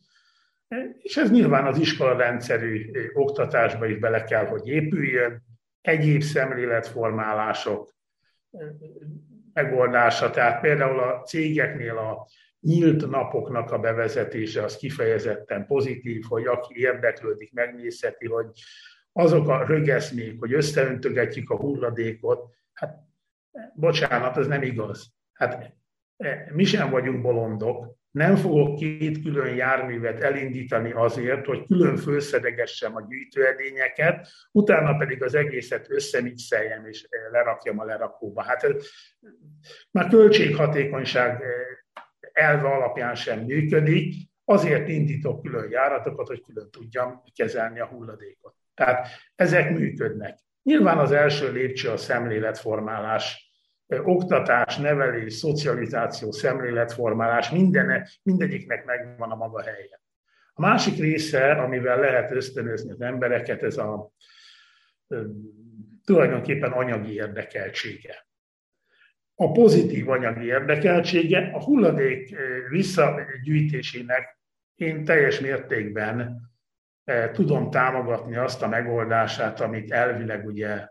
és 0.98 1.16
ez 1.16 1.30
nyilván 1.30 1.66
az 1.66 1.78
iskola 1.78 2.16
rendszerű 2.16 2.90
oktatásba 3.12 3.86
is 3.86 3.98
bele 3.98 4.24
kell, 4.24 4.46
hogy 4.46 4.68
épüljön, 4.68 5.42
egyéb 5.80 6.22
szemléletformálások 6.22 7.94
megoldása, 9.52 10.30
tehát 10.30 10.60
például 10.60 11.00
a 11.00 11.22
cégeknél 11.22 11.96
a 11.96 12.26
nyílt 12.60 13.10
napoknak 13.10 13.70
a 13.70 13.78
bevezetése 13.78 14.62
az 14.64 14.76
kifejezetten 14.76 15.66
pozitív, 15.66 16.24
hogy 16.28 16.46
aki 16.46 16.74
érdeklődik, 16.76 17.52
megnézheti, 17.52 18.26
hogy 18.26 18.46
azok 19.12 19.48
a 19.48 19.64
rögeszmék, 19.64 20.38
hogy 20.38 20.52
összeöntögetjük 20.52 21.50
a 21.50 21.56
hulladékot, 21.56 22.54
hát 22.72 22.98
bocsánat, 23.74 24.36
ez 24.36 24.46
nem 24.46 24.62
igaz. 24.62 25.12
Hát 25.32 25.74
e, 26.16 26.50
mi 26.52 26.64
sem 26.64 26.90
vagyunk 26.90 27.22
bolondok, 27.22 27.98
nem 28.10 28.36
fogok 28.36 28.76
két 28.76 29.22
külön 29.22 29.54
járművet 29.54 30.22
elindítani 30.22 30.92
azért, 30.92 31.46
hogy 31.46 31.66
külön 31.66 31.96
fölszedegessem 31.96 32.96
a 32.96 33.06
gyűjtőedényeket, 33.08 34.28
utána 34.52 34.96
pedig 34.96 35.22
az 35.22 35.34
egészet 35.34 35.90
összemixeljem 35.90 36.86
és 36.86 37.08
lerakjam 37.30 37.78
a 37.78 37.84
lerakóba. 37.84 38.42
Hát 38.42 38.66
már 39.90 40.08
költséghatékonyság 40.08 41.42
e, 41.42 41.79
elve 42.32 42.68
alapján 42.68 43.14
sem 43.14 43.40
működik, 43.40 44.14
azért 44.44 44.88
indítok 44.88 45.42
külön 45.42 45.70
járatokat, 45.70 46.26
hogy 46.26 46.42
külön 46.42 46.70
tudjam 46.70 47.22
kezelni 47.34 47.80
a 47.80 47.86
hulladékot. 47.86 48.54
Tehát 48.74 49.08
ezek 49.34 49.70
működnek. 49.70 50.38
Nyilván 50.62 50.98
az 50.98 51.12
első 51.12 51.52
lépcső 51.52 51.88
a 51.88 51.96
szemléletformálás, 51.96 53.52
oktatás, 53.86 54.76
nevelés, 54.76 55.34
szocializáció, 55.34 56.32
szemléletformálás, 56.32 57.50
minden, 57.50 58.08
mindegyiknek 58.22 58.84
megvan 58.84 59.30
a 59.30 59.36
maga 59.36 59.62
helye. 59.62 60.00
A 60.52 60.60
másik 60.60 60.98
része, 60.98 61.50
amivel 61.50 62.00
lehet 62.00 62.30
ösztönözni 62.30 62.90
az 62.90 63.00
embereket, 63.00 63.62
ez 63.62 63.76
a 63.76 64.12
tulajdonképpen 66.04 66.72
anyagi 66.72 67.12
érdekeltsége. 67.12 68.26
A 69.40 69.52
pozitív 69.52 70.08
anyagi 70.08 70.44
érdekeltsége 70.44 71.50
a 71.52 71.62
hulladék 71.62 72.36
visszagyűjtésének 72.68 74.38
én 74.74 75.04
teljes 75.04 75.40
mértékben 75.40 76.50
E, 77.10 77.30
tudom 77.30 77.70
támogatni 77.70 78.36
azt 78.36 78.62
a 78.62 78.68
megoldását, 78.68 79.60
amit 79.60 79.90
elvileg 79.90 80.46
ugye 80.46 80.88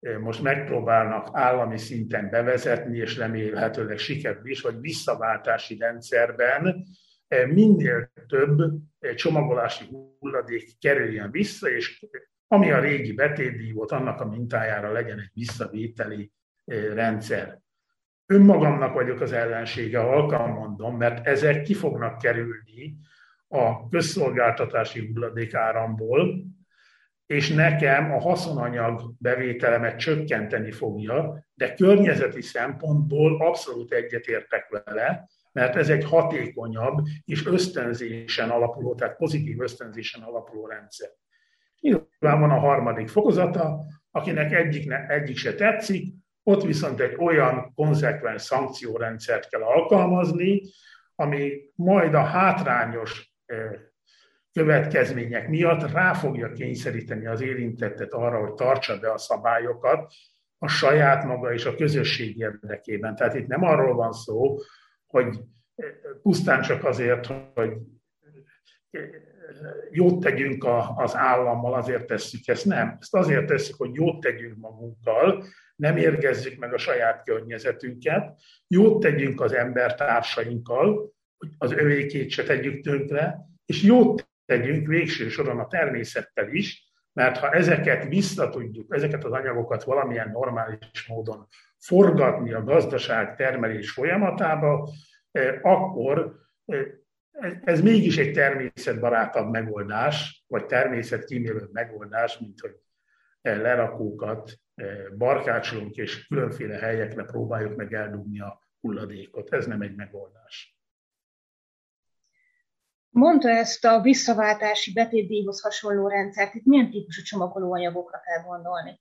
e, 0.00 0.18
most 0.18 0.42
megpróbálnak 0.42 1.28
állami 1.32 1.78
szinten 1.78 2.30
bevezetni, 2.30 2.98
és 2.98 3.16
remélhetőleg 3.16 3.98
sikerül 3.98 4.50
is, 4.50 4.60
hogy 4.60 4.80
visszaváltási 4.80 5.76
rendszerben 5.78 6.84
minél 7.46 8.10
több 8.26 8.72
csomagolási 9.14 9.84
hulladék 10.18 10.78
kerüljön 10.78 11.30
vissza, 11.30 11.70
és 11.70 12.06
ami 12.46 12.70
a 12.70 12.80
régi 12.80 13.12
betétdíj 13.12 13.72
volt, 13.72 13.90
annak 13.90 14.20
a 14.20 14.28
mintájára 14.28 14.92
legyen 14.92 15.18
egy 15.18 15.30
visszavételi 15.34 16.32
rendszer. 16.94 17.58
Önmagamnak 18.30 18.94
vagyok 18.94 19.20
az 19.20 19.32
ellensége, 19.32 19.98
halkan 19.98 20.50
mondom, 20.50 20.96
mert 20.96 21.26
ezek 21.26 21.62
ki 21.62 21.74
fognak 21.74 22.18
kerülni 22.18 22.96
a 23.48 23.88
közszolgáltatási 23.88 25.06
hulladékáramból, 25.06 26.44
és 27.26 27.50
nekem 27.50 28.12
a 28.12 28.20
haszonanyag 28.20 29.14
bevételemet 29.18 29.98
csökkenteni 29.98 30.70
fogja, 30.70 31.46
de 31.54 31.74
környezeti 31.74 32.42
szempontból 32.42 33.42
abszolút 33.42 33.92
egyetértek 33.92 34.68
vele, 34.68 35.28
mert 35.52 35.76
ez 35.76 35.88
egy 35.88 36.04
hatékonyabb 36.04 36.98
és 37.24 37.46
ösztönzésen 37.46 38.50
alapuló, 38.50 38.94
tehát 38.94 39.16
pozitív 39.16 39.60
ösztönzésen 39.60 40.22
alapuló 40.22 40.66
rendszer. 40.66 41.08
Nyilván 41.80 42.40
van 42.40 42.50
a 42.50 42.58
harmadik 42.58 43.08
fokozata, 43.08 43.84
akinek 44.10 44.52
egyik, 44.52 44.86
ne, 44.86 45.06
egyik 45.06 45.36
se 45.36 45.54
tetszik, 45.54 46.14
ott 46.48 46.62
viszont 46.62 47.00
egy 47.00 47.14
olyan 47.18 47.72
konzekvens 47.74 48.42
szankciórendszert 48.42 49.48
kell 49.48 49.62
alkalmazni, 49.62 50.62
ami 51.14 51.70
majd 51.74 52.14
a 52.14 52.22
hátrányos 52.22 53.32
következmények 54.52 55.48
miatt 55.48 55.92
rá 55.92 56.12
fogja 56.12 56.52
kényszeríteni 56.52 57.26
az 57.26 57.40
érintettet 57.40 58.12
arra, 58.12 58.40
hogy 58.40 58.54
tartsa 58.54 58.98
be 58.98 59.12
a 59.12 59.18
szabályokat 59.18 60.12
a 60.58 60.68
saját 60.68 61.24
maga 61.24 61.52
és 61.52 61.64
a 61.64 61.74
közösség 61.74 62.38
érdekében. 62.38 63.16
Tehát 63.16 63.34
itt 63.34 63.46
nem 63.46 63.64
arról 63.64 63.94
van 63.94 64.12
szó, 64.12 64.56
hogy 65.06 65.40
pusztán 66.22 66.62
csak 66.62 66.84
azért, 66.84 67.26
hogy 67.54 67.72
jót 69.90 70.20
tegyünk 70.20 70.66
az 70.96 71.16
állammal, 71.16 71.74
azért 71.74 72.06
tesszük 72.06 72.48
ezt. 72.48 72.64
Nem. 72.64 72.96
Ezt 73.00 73.14
azért 73.14 73.46
tesszük, 73.46 73.74
hogy 73.76 73.94
jót 73.94 74.20
tegyünk 74.20 74.56
magunkkal, 74.56 75.44
nem 75.76 75.96
érgezzük 75.96 76.58
meg 76.58 76.74
a 76.74 76.78
saját 76.78 77.22
környezetünket, 77.24 78.40
jót 78.66 79.00
tegyünk 79.00 79.40
az 79.40 79.52
embertársainkkal, 79.52 81.12
hogy 81.38 81.48
az 81.58 81.72
övékét 81.72 82.30
se 82.30 82.42
tegyük 82.42 82.82
tönkre, 82.82 83.38
és 83.66 83.82
jót 83.82 84.28
tegyünk 84.44 84.86
végső 84.86 85.28
soron 85.28 85.58
a 85.58 85.66
természettel 85.66 86.48
is, 86.48 86.86
mert 87.12 87.36
ha 87.36 87.50
ezeket 87.50 88.08
vissza 88.08 88.48
tudjuk, 88.48 88.94
ezeket 88.94 89.24
az 89.24 89.32
anyagokat 89.32 89.84
valamilyen 89.84 90.30
normális 90.30 91.06
módon 91.08 91.46
forgatni 91.78 92.52
a 92.52 92.64
gazdaság 92.64 93.36
termelés 93.36 93.90
folyamatába, 93.90 94.88
eh, 95.30 95.58
akkor 95.62 96.36
eh, 97.40 97.60
ez 97.64 97.80
mégis 97.80 98.16
egy 98.16 98.32
természetbarátabb 98.32 99.50
megoldás, 99.50 100.44
vagy 100.46 100.66
természetkímélő 100.66 101.68
megoldás, 101.72 102.38
mint 102.38 102.60
hogy 102.60 102.76
eh, 103.40 103.60
lerakókat 103.60 104.52
barkácsolunk, 105.16 105.96
és 105.96 106.26
különféle 106.26 106.76
helyekre 106.76 107.24
próbáljuk 107.24 107.76
meg 107.76 107.94
eldugni 107.94 108.40
a 108.40 108.62
hulladékot. 108.80 109.52
Ez 109.52 109.66
nem 109.66 109.80
egy 109.80 109.94
megoldás. 109.94 110.78
Mondta 113.10 113.48
ezt 113.48 113.84
a 113.84 114.00
visszaváltási 114.00 114.92
betétdíjhoz 114.92 115.60
hasonló 115.60 116.08
rendszert, 116.08 116.54
itt 116.54 116.64
milyen 116.64 116.90
típusú 116.90 117.22
csomagolóanyagokra 117.22 118.20
kell 118.20 118.44
gondolni? 118.44 119.00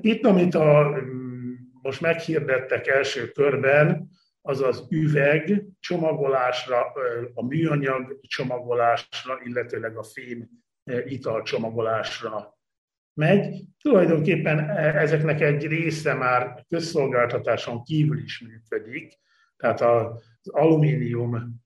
Itt, 0.00 0.24
amit 0.24 0.54
a, 0.54 0.88
mm, 0.88 1.54
most 1.82 2.00
meghirdettek 2.00 2.86
első 2.86 3.28
körben, 3.28 4.10
az 4.48 4.60
az 4.60 4.86
üveg 4.90 5.64
csomagolásra, 5.80 6.92
a 7.34 7.44
műanyag 7.44 8.18
csomagolásra, 8.20 9.40
illetőleg 9.44 9.96
a 9.96 10.02
fém 10.02 10.48
ital 11.06 11.42
csomagolásra 11.42 12.58
megy. 13.14 13.64
Tulajdonképpen 13.82 14.58
e, 14.58 15.00
ezeknek 15.00 15.40
egy 15.40 15.66
része 15.66 16.14
már 16.14 16.64
közszolgáltatáson 16.68 17.82
kívül 17.82 18.18
is 18.18 18.40
működik, 18.40 19.12
tehát 19.56 19.80
az 19.80 20.50
alumínium 20.50 21.62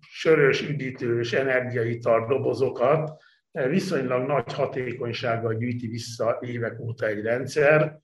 sörös, 0.00 0.68
üdítős, 0.68 1.32
energiaital 1.32 2.26
dobozokat 2.26 3.22
viszonylag 3.50 4.26
nagy 4.26 4.52
hatékonysággal 4.52 5.54
gyűjti 5.54 5.86
vissza 5.86 6.38
évek 6.40 6.80
óta 6.80 7.06
egy 7.06 7.22
rendszer. 7.22 8.00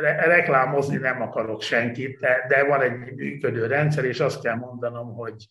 Reklámozni 0.00 0.96
nem 0.96 1.22
akarok 1.22 1.62
senkit, 1.62 2.18
de, 2.18 2.44
de 2.48 2.64
van 2.64 2.80
egy 2.80 3.14
működő 3.14 3.66
rendszer, 3.66 4.04
és 4.04 4.20
azt 4.20 4.42
kell 4.42 4.54
mondanom, 4.54 5.14
hogy 5.14 5.46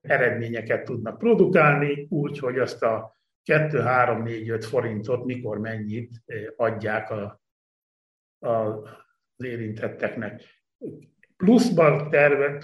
eredményeket 0.00 0.84
tudnak 0.84 1.18
produkálni, 1.18 2.06
úgy, 2.10 2.38
hogy 2.38 2.58
azt 2.58 2.82
a 2.82 3.16
2, 3.44 3.80
3, 3.80 4.22
4, 4.22 4.48
5 4.48 4.64
forintot 4.64 5.24
mikor 5.24 5.58
mennyit 5.58 6.22
adják 6.56 7.10
a, 7.10 7.42
a, 8.38 8.48
az 9.36 9.44
érintetteknek. 9.44 10.42
Pluszban, 11.36 12.10
terve, 12.10 12.58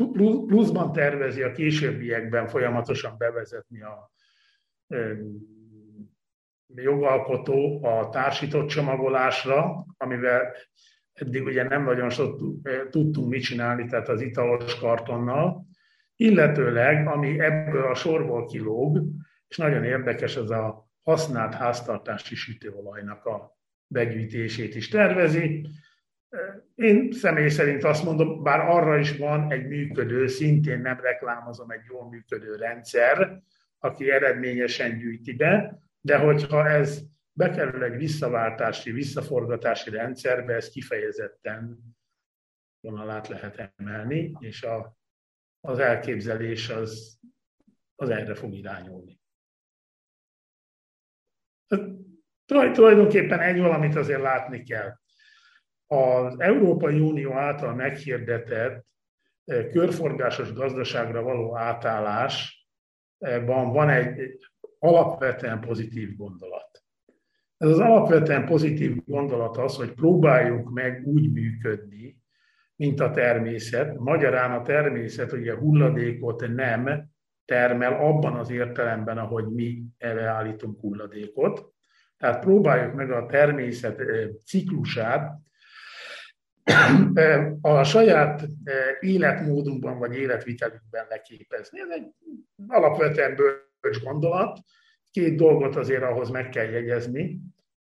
pluszban 0.46 0.92
tervezi 0.92 1.42
a 1.42 1.52
későbbiekben 1.52 2.46
folyamatosan 2.46 3.14
bevezetni 3.18 3.82
a 3.82 4.10
jogalkotó 6.74 7.84
a 7.84 8.08
társított 8.08 8.68
csomagolásra, 8.68 9.86
amivel 9.96 10.54
eddig 11.12 11.44
ugye 11.44 11.62
nem 11.62 11.84
nagyon 11.84 12.10
sok 12.10 12.40
tudtunk 12.90 13.28
mit 13.28 13.42
csinálni, 13.42 13.86
tehát 13.86 14.08
az 14.08 14.20
italos 14.20 14.78
kartonnal, 14.78 15.66
illetőleg, 16.16 17.06
ami 17.06 17.40
ebből 17.40 17.82
a 17.82 17.94
sorból 17.94 18.46
kilóg, 18.46 19.02
és 19.48 19.56
nagyon 19.56 19.84
érdekes, 19.84 20.36
az 20.36 20.50
a 20.50 20.90
használt 21.02 21.54
háztartási 21.54 22.34
sütőolajnak 22.34 23.24
a 23.24 23.58
begyűjtését 23.86 24.74
is 24.74 24.88
tervezi. 24.88 25.66
Én 26.74 27.12
személy 27.12 27.48
szerint 27.48 27.84
azt 27.84 28.04
mondom, 28.04 28.42
bár 28.42 28.60
arra 28.60 28.98
is 28.98 29.16
van 29.16 29.52
egy 29.52 29.66
működő, 29.66 30.26
szintén 30.26 30.80
nem 30.80 31.00
reklámozom 31.00 31.70
egy 31.70 31.84
jól 31.88 32.08
működő 32.08 32.56
rendszer, 32.56 33.42
aki 33.78 34.10
eredményesen 34.10 34.98
gyűjti 34.98 35.32
be, 35.32 35.78
de 36.08 36.18
hogyha 36.18 36.68
ez 36.68 37.02
bekerül 37.32 37.82
egy 37.82 37.96
visszaváltási, 37.96 38.90
visszaforgatási 38.90 39.90
rendszerbe, 39.90 40.54
ez 40.54 40.68
kifejezetten 40.68 41.78
vonalát 42.80 43.28
lehet 43.28 43.72
emelni, 43.76 44.36
és 44.38 44.62
a, 44.62 44.96
az 45.60 45.78
elképzelés 45.78 46.68
az, 46.68 47.18
az 47.94 48.10
erre 48.10 48.34
fog 48.34 48.54
irányulni. 48.54 49.20
Tulajdonképpen 52.46 53.40
egy 53.40 53.58
valamit 53.58 53.96
azért 53.96 54.20
látni 54.20 54.62
kell. 54.62 54.98
Az 55.86 56.40
Európai 56.40 57.00
Unió 57.00 57.32
által 57.32 57.74
meghirdetett 57.74 58.86
eh, 59.44 59.68
körforgásos 59.70 60.52
gazdaságra 60.52 61.22
való 61.22 61.56
átállásban 61.56 63.72
van 63.72 63.88
egy 63.88 64.38
alapvetően 64.78 65.60
pozitív 65.60 66.16
gondolat. 66.16 66.82
Ez 67.56 67.68
az 67.68 67.78
alapvetően 67.78 68.46
pozitív 68.46 69.04
gondolat 69.04 69.56
az, 69.56 69.76
hogy 69.76 69.92
próbáljuk 69.92 70.70
meg 70.70 71.06
úgy 71.06 71.32
működni, 71.32 72.18
mint 72.76 73.00
a 73.00 73.10
természet. 73.10 73.98
Magyarán 73.98 74.50
a 74.50 74.62
természet 74.62 75.32
ugye 75.32 75.54
hulladékot 75.54 76.48
nem 76.54 77.08
termel 77.44 77.92
abban 77.92 78.36
az 78.36 78.50
értelemben, 78.50 79.18
ahogy 79.18 79.44
mi 79.44 79.82
előállítunk 79.98 80.80
hulladékot. 80.80 81.72
Tehát 82.16 82.40
próbáljuk 82.40 82.94
meg 82.94 83.10
a 83.10 83.26
természet 83.26 84.02
ciklusát 84.44 85.38
a 87.60 87.84
saját 87.84 88.48
életmódunkban 89.00 89.98
vagy 89.98 90.14
életvitelünkben 90.14 91.06
leképezni. 91.08 91.80
Ez 91.80 91.88
egy 91.88 92.12
alapvetően 92.66 93.34
bölcs 93.80 94.00
gondolat. 94.00 94.58
Két 95.10 95.36
dolgot 95.36 95.76
azért 95.76 96.02
ahhoz 96.02 96.30
meg 96.30 96.48
kell 96.48 96.68
jegyezni. 96.70 97.40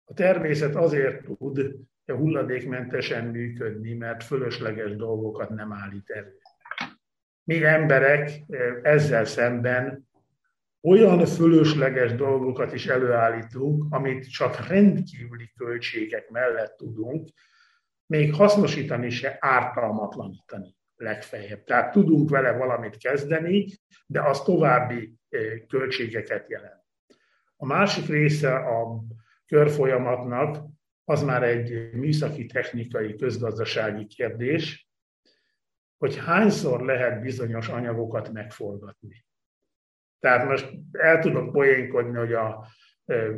A 0.05 0.13
természet 0.13 0.75
azért 0.75 1.23
tud 1.23 1.75
hulladékmentesen 2.05 3.25
működni, 3.25 3.93
mert 3.93 4.23
fölösleges 4.23 4.95
dolgokat 4.95 5.49
nem 5.49 5.73
állít 5.73 6.09
elő. 6.09 6.37
Mi 7.43 7.63
emberek 7.63 8.43
e, 8.49 8.57
ezzel 8.83 9.25
szemben 9.25 10.07
olyan 10.81 11.25
fölösleges 11.25 12.15
dolgokat 12.15 12.73
is 12.73 12.87
előállítunk, 12.87 13.85
amit 13.89 14.31
csak 14.31 14.67
rendkívüli 14.67 15.51
költségek 15.57 16.29
mellett 16.29 16.77
tudunk, 16.77 17.29
még 18.05 18.33
hasznosítani 18.33 19.09
se 19.09 19.37
ártalmatlanítani 19.39 20.77
legfeljebb. 20.99 21.63
Tehát 21.63 21.91
tudunk 21.91 22.29
vele 22.29 22.51
valamit 22.51 22.97
kezdeni, 22.97 23.65
de 24.05 24.21
az 24.21 24.41
további 24.41 25.13
eh, 25.29 25.59
költségeket 25.67 26.49
jelent. 26.49 26.83
A 27.55 27.65
másik 27.65 28.07
része 28.07 28.55
a 28.55 29.03
körfolyamatnak 29.45 30.65
az 31.03 31.23
már 31.23 31.43
egy 31.43 31.93
műszaki, 31.93 32.45
technikai, 32.45 33.15
közgazdasági 33.15 34.05
kérdés, 34.05 34.89
hogy 35.97 36.17
hányszor 36.17 36.81
lehet 36.81 37.21
bizonyos 37.21 37.67
anyagokat 37.67 38.31
megforgatni. 38.31 39.25
Tehát 40.19 40.47
most 40.47 40.73
el 40.91 41.19
tudok 41.19 41.51
poénkodni, 41.51 42.17
hogy 42.17 42.33
a 42.33 42.67
eh, 43.05 43.35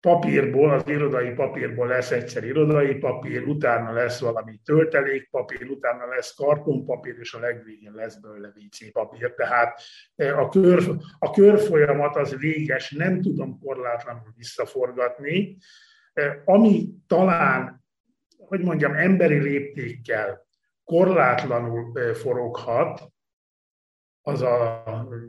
papírból, 0.00 0.70
az 0.70 0.88
irodai 0.88 1.32
papírból 1.32 1.86
lesz 1.86 2.10
egyszer 2.10 2.44
irodai 2.44 2.94
papír, 2.94 3.42
utána 3.42 3.92
lesz 3.92 4.20
valami 4.20 4.60
töltelékpapír, 4.64 5.70
utána 5.70 6.06
lesz 6.06 6.34
kartonpapír, 6.34 7.16
és 7.18 7.34
a 7.34 7.38
legvégén 7.38 7.92
lesz 7.92 8.16
belőle 8.16 8.48
WC 8.48 8.92
papír. 8.92 9.34
Tehát 9.34 9.80
e, 10.16 10.38
a, 10.38 10.48
kör, 10.48 10.96
a 11.18 11.30
körfolyamat 11.30 12.16
az 12.16 12.36
véges, 12.36 12.90
nem 12.90 13.22
tudom 13.22 13.58
korlátlanul 13.58 14.32
visszaforgatni. 14.36 15.56
E, 16.12 16.42
ami 16.44 16.88
talán, 17.06 17.84
hogy 18.36 18.60
mondjam, 18.60 18.94
emberi 18.94 19.38
léptékkel 19.38 20.46
korlátlanul 20.84 21.98
e, 22.00 22.14
foroghat, 22.14 23.14
az 24.22 24.42
a 24.42 24.84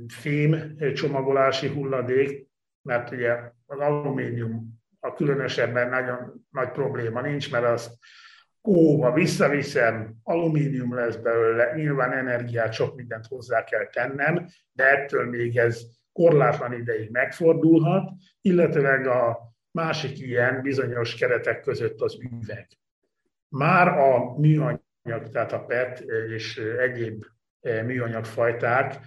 fém 0.08 0.78
csomagolási 0.94 1.68
hulladék, 1.68 2.48
mert 2.82 3.12
ugye 3.12 3.56
az 3.68 3.80
alumínium 3.80 4.80
a 5.00 5.14
különösebben 5.14 5.90
nagyon 5.90 6.46
nagy 6.52 6.72
probléma 6.72 7.22
nincs, 7.22 7.52
mert 7.52 7.66
azt 7.66 7.92
kóva 8.62 9.14
visszaviszem, 9.14 10.16
alumínium 10.24 10.96
lesz 10.96 11.16
belőle, 11.16 11.74
nyilván 11.76 12.12
energiát, 12.12 12.74
sok 12.74 12.96
mindent 12.96 13.26
hozzá 13.26 13.64
kell 13.64 13.86
tennem, 13.86 14.48
de 14.72 14.84
ettől 14.84 15.26
még 15.26 15.58
ez 15.58 15.82
korlátlan 16.12 16.74
ideig 16.74 17.10
megfordulhat, 17.10 18.12
illetőleg 18.42 19.08
a 19.08 19.40
másik 19.72 20.20
ilyen 20.20 20.62
bizonyos 20.62 21.16
keretek 21.16 21.62
között 21.62 22.02
az 22.02 22.18
üveg. 22.20 22.68
Már 23.50 23.88
a 23.88 24.38
műanyag, 24.38 25.30
tehát 25.32 25.52
a 25.52 25.66
PET 25.66 26.00
és 26.36 26.58
egyéb 26.58 27.26
műanyagfajták 27.62 29.00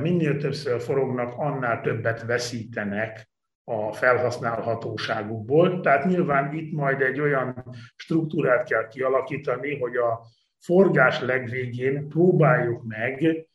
minél 0.00 0.36
többször 0.36 0.80
forognak, 0.80 1.34
annál 1.36 1.80
többet 1.80 2.22
veszítenek 2.22 3.28
a 3.68 3.92
felhasználhatóságukból. 3.92 5.80
Tehát 5.80 6.06
nyilván 6.06 6.54
itt 6.54 6.72
majd 6.72 7.00
egy 7.00 7.20
olyan 7.20 7.74
struktúrát 7.96 8.68
kell 8.68 8.88
kialakítani, 8.88 9.78
hogy 9.78 9.96
a 9.96 10.20
forgás 10.58 11.20
legvégén 11.20 12.08
próbáljuk 12.08 12.82
meg 12.84 13.46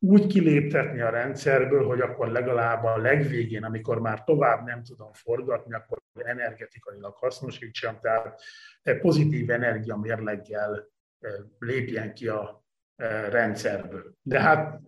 úgy 0.00 0.26
kiléptetni 0.26 1.00
a 1.00 1.10
rendszerből, 1.10 1.86
hogy 1.86 2.00
akkor 2.00 2.28
legalább 2.28 2.84
a 2.84 2.96
legvégén, 2.96 3.64
amikor 3.64 4.00
már 4.00 4.24
tovább 4.24 4.66
nem 4.66 4.82
tudom 4.82 5.12
forgatni, 5.12 5.74
akkor 5.74 5.98
energetikailag 6.14 7.14
hasznosítsam, 7.16 7.98
tehát 8.00 8.40
pozitív 9.00 9.50
energiamérleggel 9.50 10.88
lépjen 11.58 12.14
ki 12.14 12.28
a 12.28 12.64
rendszerből. 13.30 14.14
De 14.22 14.40
hát 14.40 14.80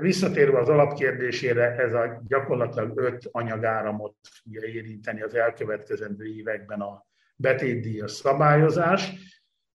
visszatérve 0.00 0.58
az 0.58 0.68
alapkérdésére, 0.68 1.76
ez 1.76 1.92
a 1.92 2.22
gyakorlatilag 2.26 2.98
öt 2.98 3.28
anyagáramot 3.30 4.16
fogja 4.42 4.68
érinteni 4.68 5.22
az 5.22 5.34
elkövetkezendő 5.34 6.24
években 6.24 6.80
a 6.80 7.06
betétdíjas 7.36 8.10
szabályozás. 8.10 9.12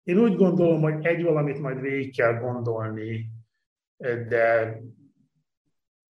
Én 0.02 0.18
úgy 0.18 0.36
gondolom, 0.36 0.80
hogy 0.80 1.06
egy 1.06 1.22
valamit 1.22 1.58
majd 1.58 1.80
végig 1.80 2.16
kell 2.16 2.34
gondolni, 2.34 3.30
de 4.28 4.76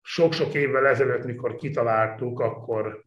sok-sok 0.02 0.54
évvel 0.54 0.88
ezelőtt, 0.88 1.26
mikor 1.26 1.56
kitaláltuk, 1.56 2.39
akkor, 2.39 3.04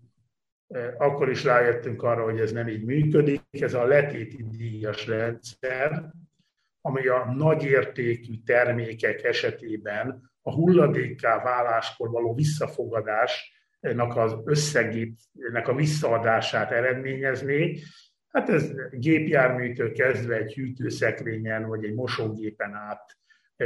akkor 0.96 1.30
is 1.30 1.44
rájöttünk 1.44 2.02
arra, 2.02 2.24
hogy 2.24 2.40
ez 2.40 2.52
nem 2.52 2.68
így 2.68 2.84
működik. 2.84 3.42
Ez 3.50 3.74
a 3.74 3.84
letéti 3.84 4.46
díjas 4.50 5.06
rendszer, 5.06 6.12
ami 6.80 7.06
a 7.06 7.32
nagyértékű 7.36 8.32
termékek 8.44 9.22
esetében 9.22 10.31
a 10.42 10.52
hulladékká 10.52 11.42
váláskor 11.42 12.10
való 12.10 12.34
visszafogadásnak 12.34 14.16
az 14.16 14.36
összegének 14.44 15.68
a 15.68 15.74
visszaadását 15.74 16.70
eredményezné. 16.70 17.78
Hát 18.28 18.48
ez 18.48 18.72
gépjárműtől 18.90 19.92
kezdve 19.92 20.36
egy 20.36 20.54
hűtőszekrényen 20.54 21.66
vagy 21.66 21.84
egy 21.84 21.94
mosógépen 21.94 22.74
át 22.74 23.16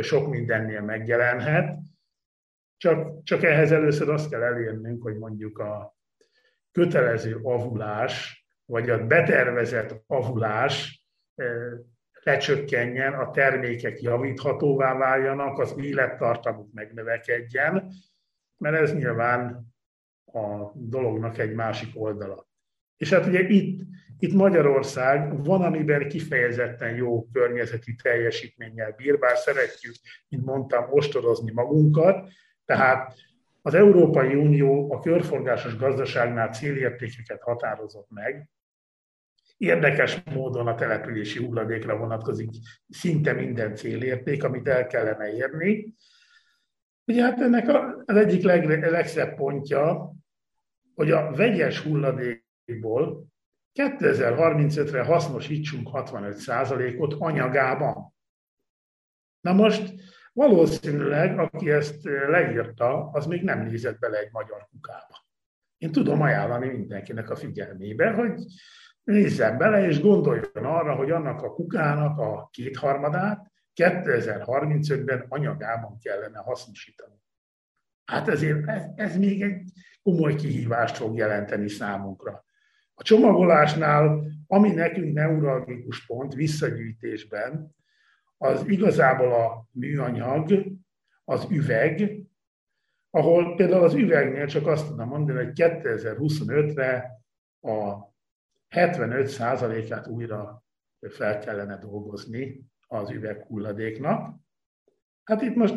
sok 0.01 0.29
mindennél 0.29 0.81
megjelenhet. 0.81 1.79
Csak, 2.77 3.23
csak 3.23 3.43
ehhez 3.43 3.73
először 3.73 4.09
azt 4.09 4.31
kell 4.31 4.43
elérnünk, 4.43 5.03
hogy 5.03 5.17
mondjuk 5.17 5.59
a 5.59 5.97
kötelező 6.73 7.39
avulás, 7.43 8.47
vagy 8.65 8.91
a 8.91 9.07
betervezett 9.07 10.03
avulás 10.07 11.05
lecsökkenjen, 12.27 13.13
a 13.13 13.31
termékek 13.31 14.01
javíthatóvá 14.01 14.95
váljanak, 14.95 15.59
az 15.59 15.75
élettartamuk 15.79 16.73
megnövekedjen, 16.73 17.93
mert 18.57 18.77
ez 18.77 18.95
nyilván 18.95 19.67
a 20.25 20.71
dolognak 20.75 21.39
egy 21.39 21.55
másik 21.55 21.89
oldala. 21.95 22.49
És 22.97 23.13
hát 23.13 23.27
ugye 23.27 23.41
itt, 23.41 23.81
itt 24.19 24.33
Magyarország 24.33 25.45
van, 25.45 25.63
amiben 25.63 26.09
kifejezetten 26.09 26.95
jó 26.95 27.27
környezeti 27.33 27.95
teljesítménnyel 27.95 28.93
bír, 28.97 29.19
bár 29.19 29.37
szeretjük, 29.37 29.95
mint 30.29 30.45
mondtam, 30.45 30.87
ostorozni 30.91 31.53
magunkat, 31.53 32.29
tehát 32.65 33.15
az 33.63 33.75
Európai 33.75 34.35
Unió 34.35 34.93
a 34.93 35.01
körforgásos 35.01 35.77
gazdaságnál 35.77 36.53
célértékeket 36.53 37.43
határozott 37.43 38.11
meg, 38.11 38.49
Érdekes 39.57 40.23
módon 40.25 40.67
a 40.67 40.75
települési 40.75 41.45
hulladékra 41.45 41.97
vonatkozik 41.97 42.51
szinte 42.89 43.33
minden 43.33 43.75
célérték, 43.75 44.45
amit 44.45 44.69
el 44.69 44.87
kellene 44.87 45.33
érni. 45.33 45.95
Ugye 47.05 47.23
hát 47.23 47.41
ennek 47.41 47.69
az 48.05 48.17
egyik 48.17 48.43
leg, 48.43 48.91
legszebb 48.91 49.35
pontja, 49.35 50.13
hogy 50.95 51.11
a 51.11 51.31
vegyes 51.31 51.81
hulladékból 51.81 53.27
2035-re 53.75 55.03
hasznosítsunk 55.03 55.89
65%-ot 55.93 57.15
anyagában. 57.19 58.15
Na 59.41 59.53
most 59.53 59.95
valószínűleg, 60.33 61.39
aki 61.39 61.71
ezt 61.71 62.05
leírta, 62.05 63.11
az 63.11 63.27
még 63.27 63.43
nem 63.43 63.63
nézett 63.63 63.99
bele 63.99 64.19
egy 64.19 64.33
magyar 64.33 64.69
kukába. 64.71 65.27
Én 65.79 65.93
tudom 65.93 66.21
ajánlani 66.21 66.69
mindenkinek 66.69 67.31
a 67.31 67.37
figyelmébe, 67.37 68.11
hogy 68.11 68.41
nézzen 69.07 69.59
bele, 69.59 69.87
és 69.87 70.01
gondoljon 70.01 70.65
arra, 70.65 70.95
hogy 70.95 71.11
annak 71.11 71.43
a 71.43 71.53
kukának 71.53 72.19
a 72.19 72.49
kétharmadát 72.53 73.53
2035-ben 73.75 75.25
anyagában 75.29 75.99
kellene 75.99 76.39
hasznosítani. 76.39 77.15
Hát 78.05 78.29
ezért 78.29 78.69
ez, 78.69 78.83
ez 78.95 79.17
még 79.17 79.43
egy 79.43 79.63
komoly 80.03 80.35
kihívást 80.35 80.97
fog 80.97 81.17
jelenteni 81.17 81.69
számunkra. 81.69 82.45
A 82.95 83.03
csomagolásnál, 83.03 84.23
ami 84.47 84.71
nekünk 84.71 85.15
neuralgikus 85.15 86.07
pont 86.07 86.35
visszagyűjtésben, 86.35 87.75
az 88.37 88.69
igazából 88.69 89.33
a 89.33 89.69
műanyag, 89.71 90.67
az 91.25 91.47
üveg, 91.51 92.21
ahol 93.11 93.57
például 93.57 93.85
az 93.85 93.95
üvegnél 93.95 94.47
csak 94.47 94.67
azt 94.67 94.89
tudom 94.89 95.09
mondani, 95.09 95.45
hogy 95.45 95.53
2025-re 95.55 97.21
a 97.61 98.15
75%-át 98.77 100.07
újra 100.07 100.65
fel 101.09 101.39
kellene 101.39 101.79
dolgozni 101.79 102.65
az 102.87 103.11
üveghulladéknak. 103.11 104.37
Hát 105.25 105.43
itt 105.43 105.55
most, 105.55 105.75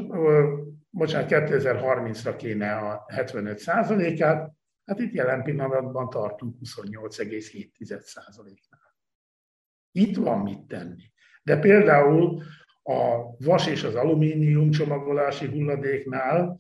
bocsánat, 0.90 1.30
2030-ra 1.30 2.36
kéne 2.38 2.76
a 2.76 3.06
75%-át, 3.08 4.52
hát 4.86 5.00
itt 5.00 5.14
jelen 5.14 5.44
pillanatban 5.44 6.10
tartunk 6.10 6.56
28,7%-nál. 6.60 8.98
Itt 9.92 10.16
van 10.16 10.42
mit 10.42 10.62
tenni. 10.62 11.12
De 11.44 11.60
például 11.60 12.44
a 12.84 13.24
vas 13.38 13.68
és 13.68 13.84
az 13.84 13.96
alumínium 13.96 14.72
csomagolási 14.72 15.48
hulladéknál, 15.48 16.60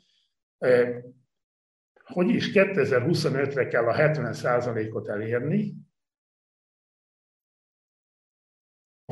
hogy 2.03 2.29
is 2.29 2.51
2025-re 2.53 3.67
kell 3.67 3.87
a 3.87 3.95
70%-ot 3.95 5.07
elérni, 5.07 5.87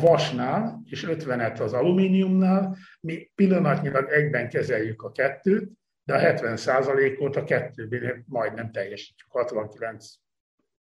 vasnál 0.01 0.81
és 0.85 1.05
50-et 1.07 1.61
az 1.61 1.73
alumíniumnál, 1.73 2.77
mi 3.01 3.31
pillanatnyilag 3.35 4.09
egyben 4.09 4.49
kezeljük 4.49 5.01
a 5.01 5.11
kettőt, 5.11 5.71
de 6.03 6.15
a 6.15 6.19
70%-ot 6.19 7.35
a 7.35 7.43
kettőben 7.43 8.23
majdnem 8.27 8.71
teljesítjük, 8.71 9.31
69 9.31 10.05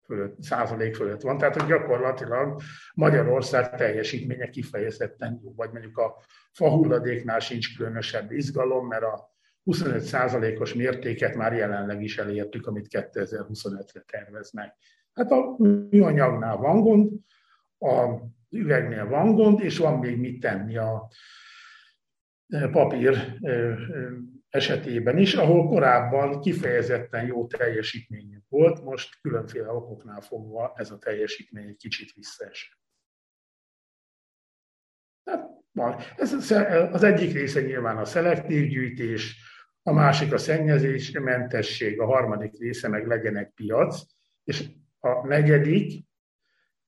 fölött, 0.05 0.41
százalék 0.41 0.95
fölött 0.95 1.21
van. 1.21 1.37
Tehát 1.37 1.55
hogy 1.55 1.67
gyakorlatilag 1.67 2.61
Magyarország 2.93 3.75
teljesítménye 3.75 4.49
kifejezetten 4.49 5.39
jó, 5.43 5.53
vagy 5.55 5.71
mondjuk 5.71 5.97
a 5.97 6.23
fahulladéknál 6.51 7.39
sincs 7.39 7.77
különösebb 7.77 8.31
izgalom, 8.31 8.87
mert 8.87 9.03
a 9.03 9.35
25 9.63 10.01
százalékos 10.01 10.73
mértéket 10.73 11.35
már 11.35 11.53
jelenleg 11.53 12.03
is 12.03 12.17
elértük, 12.17 12.67
amit 12.67 12.87
2025-re 12.89 14.03
terveznek. 14.05 14.75
Hát 15.13 15.31
a 15.31 15.55
műanyagnál 15.89 16.57
van 16.57 16.81
gond, 16.81 17.11
a 17.79 18.15
üvegnél 18.49 19.07
van 19.07 19.35
gond, 19.35 19.59
és 19.59 19.77
van 19.77 19.99
még 19.99 20.17
mit 20.17 20.39
tenni 20.39 20.77
a 20.77 21.09
e, 22.47 22.67
papír 22.67 23.37
e, 23.41 23.51
e, 23.51 23.77
esetében 24.49 25.17
is, 25.17 25.33
ahol 25.33 25.67
korábban 25.67 26.39
kifejezetten 26.39 27.25
jó 27.25 27.47
teljesítményük 27.47 28.43
volt, 28.49 28.83
most 28.83 29.21
különféle 29.21 29.71
okoknál 29.71 30.21
fogva 30.21 30.73
ez 30.75 30.91
a 30.91 30.97
teljesítmény 30.97 31.67
egy 31.67 31.77
kicsit 31.77 32.13
visszaesett. 32.13 32.79
Ez 36.15 36.51
az 36.91 37.03
egyik 37.03 37.33
része 37.33 37.61
nyilván 37.61 37.97
a 37.97 38.05
szelektív 38.05 38.67
gyűjtés, 38.69 39.35
a 39.83 39.91
másik 39.91 40.33
a 40.33 40.37
szennyezésmentesség, 40.37 41.99
a 41.99 42.05
harmadik 42.05 42.59
része 42.59 42.87
meg 42.87 43.07
legyen 43.07 43.37
egy 43.37 43.49
piac, 43.49 44.01
és 44.43 44.69
a 44.99 45.27
negyedik 45.27 46.05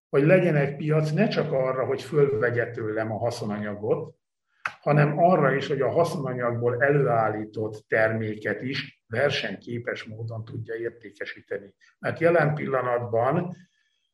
hogy 0.09 0.23
legyen 0.23 0.55
egy 0.55 0.75
piac 0.75 1.11
ne 1.11 1.27
csak 1.27 1.51
arra, 1.51 1.85
hogy 1.85 2.01
fölvegye 2.01 2.69
tőlem 2.69 3.11
a 3.11 3.17
haszonanyagot, 3.17 4.15
hanem 4.81 5.19
arra 5.19 5.55
is, 5.55 5.67
hogy 5.67 5.81
a 5.81 5.89
haszonanyagból 5.91 6.83
előállított 6.83 7.85
terméket 7.87 8.61
is 8.61 9.03
versenyképes 9.07 10.03
módon 10.03 10.45
tudja 10.45 10.75
értékesíteni. 10.75 11.73
Mert 11.99 12.19
jelen 12.19 12.53
pillanatban 12.53 13.55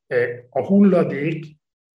eh, 0.07 0.39
a 0.49 0.65
hulladék 0.65 1.45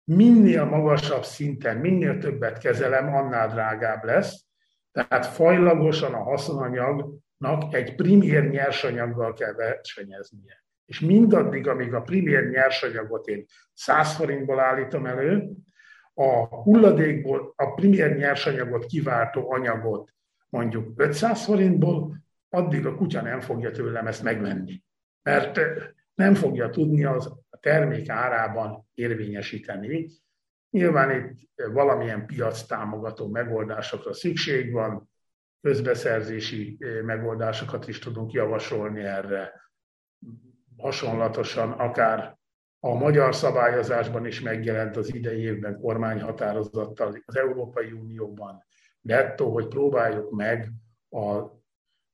minél 0.05 0.65
magasabb 0.65 1.25
szinten, 1.25 1.77
minél 1.77 2.19
többet 2.19 2.59
kezelem, 2.59 3.15
annál 3.15 3.49
drágább 3.49 4.05
lesz. 4.05 4.47
Tehát 4.93 5.27
fajlagosan 5.27 6.15
a 6.15 6.23
haszonanyagnak 6.23 7.75
egy 7.75 7.95
primér 7.95 8.51
nyersanyaggal 8.51 9.33
kell 9.33 9.53
versenyeznie 9.53 10.67
és 10.89 11.01
mindaddig, 11.01 11.69
amíg 11.69 11.95
a 11.95 12.01
primér 12.01 12.49
nyersanyagot 12.49 13.27
én 13.27 13.45
100 13.75 14.15
forintból 14.15 14.61
állítom 14.61 15.07
elő, 15.07 15.51
a 16.15 16.47
hulladékból 16.47 17.53
a 17.57 17.75
primér 17.75 18.17
nyersanyagot 18.17 18.87
kiváltó 18.87 19.53
anyagot 19.53 20.15
mondjuk 20.49 20.93
500 20.97 21.45
forintból, 21.45 22.17
addig 22.49 22.87
a 22.87 22.95
kutya 22.95 23.23
nem 23.23 23.41
fogja 23.41 23.71
tőlem 23.71 24.07
ezt 24.07 24.23
megvenni. 24.23 24.83
Mert 25.23 25.61
nem 26.15 26.35
fogja 26.35 26.71
tudni 26.71 27.05
az 27.05 27.27
a 27.51 27.59
termék 27.61 28.09
árában 28.09 28.89
érvényesíteni. 28.95 30.09
Nyilván 30.71 31.11
itt 31.11 31.51
valamilyen 31.73 32.27
piac 32.27 32.63
támogató 32.63 33.29
megoldásokra 33.29 34.13
szükség 34.13 34.73
van, 34.73 35.11
közbeszerzési 35.61 36.79
megoldásokat 37.05 37.89
is 37.89 37.99
tudunk 37.99 38.33
javasolni 38.33 39.03
erre. 39.03 39.68
Hasonlatosan 40.79 41.71
akár 41.71 42.39
a 42.81 42.95
magyar 42.95 43.35
szabályozásban 43.35 44.27
is 44.27 44.41
megjelent 44.41 44.97
az 44.97 45.15
idei 45.15 45.41
évben 45.41 45.81
kormányhatározattal 45.81 47.23
az 47.25 47.37
Európai 47.37 47.93
Unióban 47.93 48.65
nettó, 49.01 49.53
hogy 49.53 49.69
próbáljuk 49.69 50.31
meg 50.31 50.73
a 51.11 51.57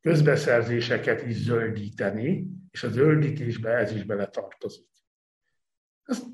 közbeszerzéseket 0.00 1.22
is 1.22 1.36
zöldíteni, 1.36 2.46
és 2.70 2.82
a 2.82 2.88
zöldítésbe 2.88 3.70
ez 3.70 3.92
is 3.92 4.04
bele 4.04 4.26
tartozik. 4.26 4.88
Ezt 6.04 6.24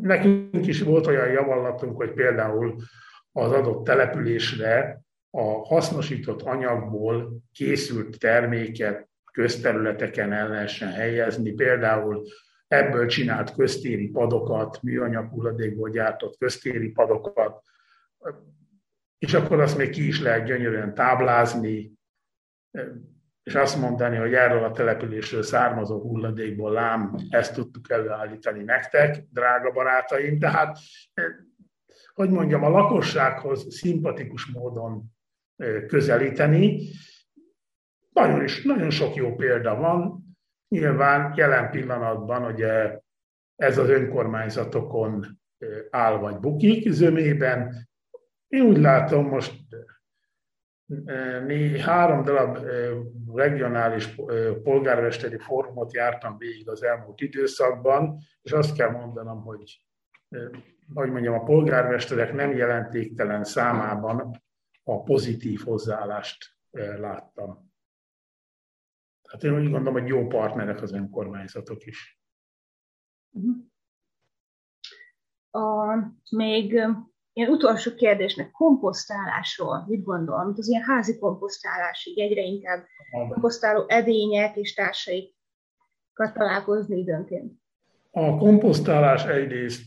nekünk 0.00 0.66
is 0.66 0.82
volt 0.82 1.06
olyan 1.06 1.30
javallatunk, 1.30 1.96
hogy 1.96 2.12
például 2.12 2.76
az 3.32 3.52
adott 3.52 3.84
településre 3.84 5.00
a 5.30 5.42
hasznosított 5.42 6.42
anyagból 6.42 7.42
készült 7.52 8.18
terméket 8.18 9.08
közterületeken 9.36 10.32
el 10.32 10.48
lehessen 10.48 10.92
helyezni, 10.92 11.52
például 11.52 12.22
ebből 12.68 13.06
csinált 13.06 13.54
köztéri 13.54 14.08
padokat, 14.08 14.82
műanyag 14.82 15.28
hulladékból 15.28 15.90
gyártott 15.90 16.36
köztéri 16.38 16.88
padokat, 16.88 17.62
és 19.18 19.34
akkor 19.34 19.60
azt 19.60 19.76
még 19.76 19.90
ki 19.90 20.06
is 20.06 20.20
lehet 20.20 20.46
gyönyörűen 20.46 20.94
táblázni, 20.94 21.92
és 23.42 23.54
azt 23.54 23.80
mondani, 23.80 24.16
hogy 24.16 24.34
erről 24.34 24.64
a 24.64 24.72
településről 24.72 25.42
származó 25.42 26.00
hulladékból 26.00 26.72
lám, 26.72 27.14
ezt 27.28 27.54
tudtuk 27.54 27.90
előállítani 27.90 28.62
nektek, 28.62 29.24
drága 29.30 29.70
barátaim. 29.70 30.38
Tehát, 30.38 30.78
hogy 32.14 32.30
mondjam, 32.30 32.64
a 32.64 32.68
lakossághoz 32.68 33.74
szimpatikus 33.74 34.46
módon 34.46 35.04
közelíteni. 35.86 36.88
Nagyon, 38.16 38.42
is, 38.42 38.62
nagyon 38.62 38.90
sok 38.90 39.14
jó 39.14 39.34
példa 39.34 39.74
van. 39.74 40.24
Nyilván 40.68 41.32
jelen 41.36 41.70
pillanatban 41.70 42.44
ugye 42.44 43.00
ez 43.56 43.78
az 43.78 43.88
önkormányzatokon 43.88 45.40
áll 45.90 46.18
vagy 46.18 46.38
bukik. 46.38 46.90
Zömében 46.90 47.88
én 48.48 48.60
úgy 48.62 48.78
látom, 48.78 49.26
most 49.26 49.54
négy, 51.46 51.80
három 51.80 52.22
darab 52.22 52.58
regionális 53.34 54.14
polgármesteri 54.62 55.38
fórumot 55.38 55.94
jártam 55.94 56.38
végig 56.38 56.68
az 56.68 56.82
elmúlt 56.82 57.20
időszakban, 57.20 58.18
és 58.42 58.52
azt 58.52 58.76
kell 58.76 58.90
mondanom, 58.90 59.42
hogy 59.42 59.80
hogy 60.94 61.10
mondjam, 61.10 61.34
a 61.34 61.42
polgármesterek 61.42 62.32
nem 62.32 62.56
jelentéktelen 62.56 63.44
számában 63.44 64.42
a 64.82 65.02
pozitív 65.02 65.60
hozzáállást 65.64 66.56
láttam. 66.98 67.65
Tehát 69.26 69.44
én 69.44 69.54
úgy 69.54 69.70
gondolom, 69.70 69.92
hogy 69.92 70.08
jó 70.08 70.26
partnerek 70.26 70.82
az 70.82 70.92
önkormányzatok 70.92 71.86
is. 71.86 72.20
A, 75.50 75.94
még 76.30 76.72
ilyen 77.32 77.50
utolsó 77.50 77.94
kérdésnek 77.94 78.50
komposztálásról 78.50 79.84
mit 79.88 80.02
gondol, 80.02 80.44
mint 80.44 80.58
az 80.58 80.68
ilyen 80.68 80.82
házi 80.82 81.18
komposztálásig 81.18 82.18
egyre 82.18 82.42
inkább 82.42 82.86
komposztáló 83.10 83.84
edények 83.88 84.56
és 84.56 84.74
társaikat 84.74 86.34
találkozni 86.34 86.98
időnként? 86.98 87.52
A 88.10 88.36
komposztálás 88.36 89.24
egyrészt 89.24 89.82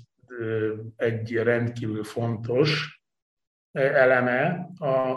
egy 0.95 1.33
rendkívül 1.33 2.03
fontos 2.03 3.01
eleme 3.71 4.69
a 4.79 5.13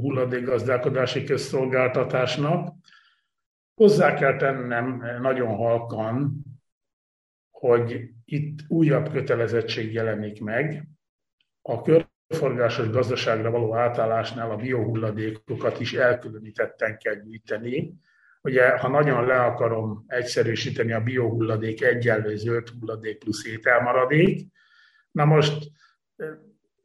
hulladékgazdálkodási 0.00 1.24
közszolgáltatásnak. 1.24 2.75
Hozzá 3.76 4.14
kell 4.14 4.36
tennem 4.36 5.02
nagyon 5.20 5.54
halkan, 5.56 6.44
hogy 7.50 8.10
itt 8.24 8.58
újabb 8.68 9.10
kötelezettség 9.10 9.92
jelenik 9.92 10.40
meg, 10.40 10.88
a 11.62 11.82
körforgásos 11.82 12.90
gazdaságra 12.90 13.50
való 13.50 13.74
átállásnál 13.74 14.50
a 14.50 14.56
biohulladékokat 14.56 15.80
is 15.80 15.92
elkülönítetten 15.92 16.98
kell 16.98 17.14
gyűjteni. 17.14 17.94
Ugye, 18.42 18.78
ha 18.78 18.88
nagyon 18.88 19.26
le 19.26 19.40
akarom 19.40 20.04
egyszerűsíteni, 20.06 20.92
a 20.92 21.00
biohulladék 21.00 21.82
egyenlő 21.82 22.36
zöld 22.36 22.68
hulladék 22.68 23.18
plusz 23.18 23.46
ételmaradék. 23.46 24.46
Na 25.10 25.24
most 25.24 25.70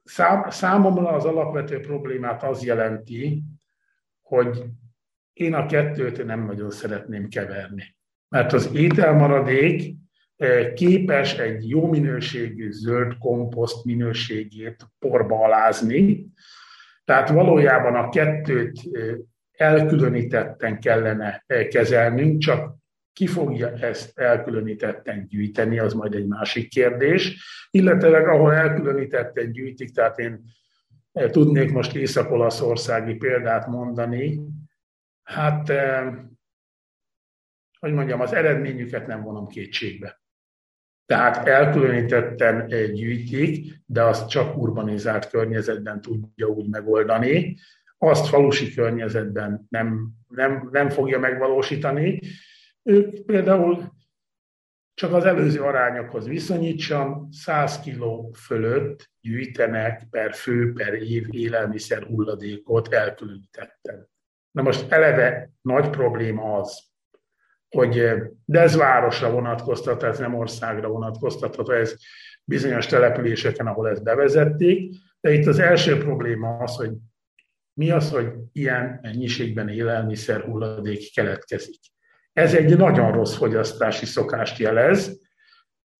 szám, 0.04 0.50
számomra 0.50 1.10
az 1.10 1.26
alapvető 1.26 1.80
problémát 1.80 2.44
az 2.44 2.64
jelenti, 2.64 3.44
hogy 4.22 4.64
én 5.34 5.54
a 5.54 5.66
kettőt 5.66 6.26
nem 6.26 6.46
nagyon 6.46 6.70
szeretném 6.70 7.28
keverni. 7.28 7.96
Mert 8.30 8.54
az 8.54 8.70
ételmaradék 8.74 9.96
képes 10.74 11.38
egy 11.38 11.70
jó 11.70 11.88
minőségű 11.88 12.72
zöld 12.72 13.18
komposzt 13.18 13.86
minőségét 13.86 14.88
porba 15.00 15.44
alázni. 15.44 16.28
Tehát 17.04 17.30
valójában 17.30 17.96
a 17.96 18.10
kettőt 18.10 18.80
elkülönítetten 19.52 20.80
kellene 20.80 21.46
kezelnünk, 21.70 22.40
csak 22.40 22.76
ki 23.14 23.28
fogja 23.28 23.70
ezt 23.70 24.20
elkülönítetten 24.20 25.28
gyűjteni, 25.28 25.80
az 25.80 25.94
majd 25.94 26.14
egy 26.14 26.28
másik 26.28 26.70
kérdés. 26.70 27.44
Illetőleg 27.72 28.28
ahol 28.28 28.54
elkülönítetten 28.54 29.52
gyűjtik, 29.52 29.92
tehát 29.92 30.20
én 30.20 30.44
tudnék 31.12 31.72
most 31.72 31.96
észak-olaszországi 31.96 33.14
példát 33.14 33.68
mondani, 33.68 34.40
hát, 35.32 35.72
hogy 37.80 37.94
mondjam, 37.94 38.22
az 38.22 38.34
eredményüket 38.34 39.08
nem 39.08 39.24
vonom 39.24 39.48
kétségbe. 39.48 40.22
Tehát 41.06 41.48
elkülönítetten 41.48 42.68
gyűjtik, 42.94 43.82
de 43.86 44.04
azt 44.04 44.30
csak 44.30 44.58
urbanizált 44.58 45.30
környezetben 45.30 46.02
tudja 46.02 46.48
úgy 46.48 46.70
megoldani. 46.70 47.58
Azt 47.98 48.28
falusi 48.28 48.74
környezetben 48.74 49.66
nem, 49.70 50.12
nem, 50.28 50.70
nem 50.72 50.90
fogja 50.90 51.20
megvalósítani. 51.20 52.20
Ők 52.84 53.26
például 53.26 53.92
csak 54.94 55.14
az 55.14 55.26
előző 55.26 55.62
arányokhoz 55.62 56.28
viszonyítsam, 56.28 57.28
100 57.32 57.80
kg 57.80 58.36
fölött 58.36 59.10
gyűjtenek 59.22 60.08
per 60.10 60.34
fő 60.34 60.74
per 60.74 60.94
év 60.94 61.28
élelmiszer 61.30 62.04
hulladékot 62.04 62.94
elkülönítetten. 62.94 64.10
Na 64.52 64.62
most 64.62 64.92
eleve 64.92 65.50
nagy 65.62 65.90
probléma 65.90 66.58
az, 66.58 66.84
hogy 67.70 68.14
de 68.46 68.60
ez 68.60 68.76
városra 68.76 69.32
vonatkoztat, 69.32 70.04
ez 70.04 70.20
nem 70.20 70.36
országra 70.36 70.88
vonatkoztatható, 70.88 71.72
ez 71.72 71.96
bizonyos 72.44 72.86
településeken, 72.86 73.68
ahol 73.68 73.90
ezt 73.90 74.04
bevezették, 74.04 74.96
de 75.22 75.34
itt 75.34 75.46
az 75.46 75.60
első 75.60 75.98
probléma 75.98 76.58
az, 76.58 76.76
hogy 76.76 76.92
mi 77.74 77.92
az, 77.92 78.12
hogy 78.12 78.34
ilyen 78.52 79.00
mennyiségben 79.02 79.70
élelmiszer 79.70 80.42
hulladék 80.42 81.14
keletkezik. 81.14 81.80
Ez 82.34 82.54
egy 82.54 82.78
nagyon 82.78 83.12
rossz 83.12 83.36
fogyasztási 83.36 84.06
szokást 84.06 84.58
jelez, 84.58 85.20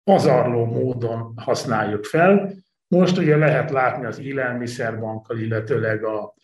pazarló 0.04 0.64
módon 0.64 1.32
használjuk 1.36 2.04
fel. 2.04 2.52
Most 2.88 3.18
ugye 3.18 3.36
lehet 3.36 3.70
látni 3.70 4.06
az 4.06 4.18
élelmiszerbankkal, 4.18 5.38
illetőleg 5.38 6.04
a 6.04 6.34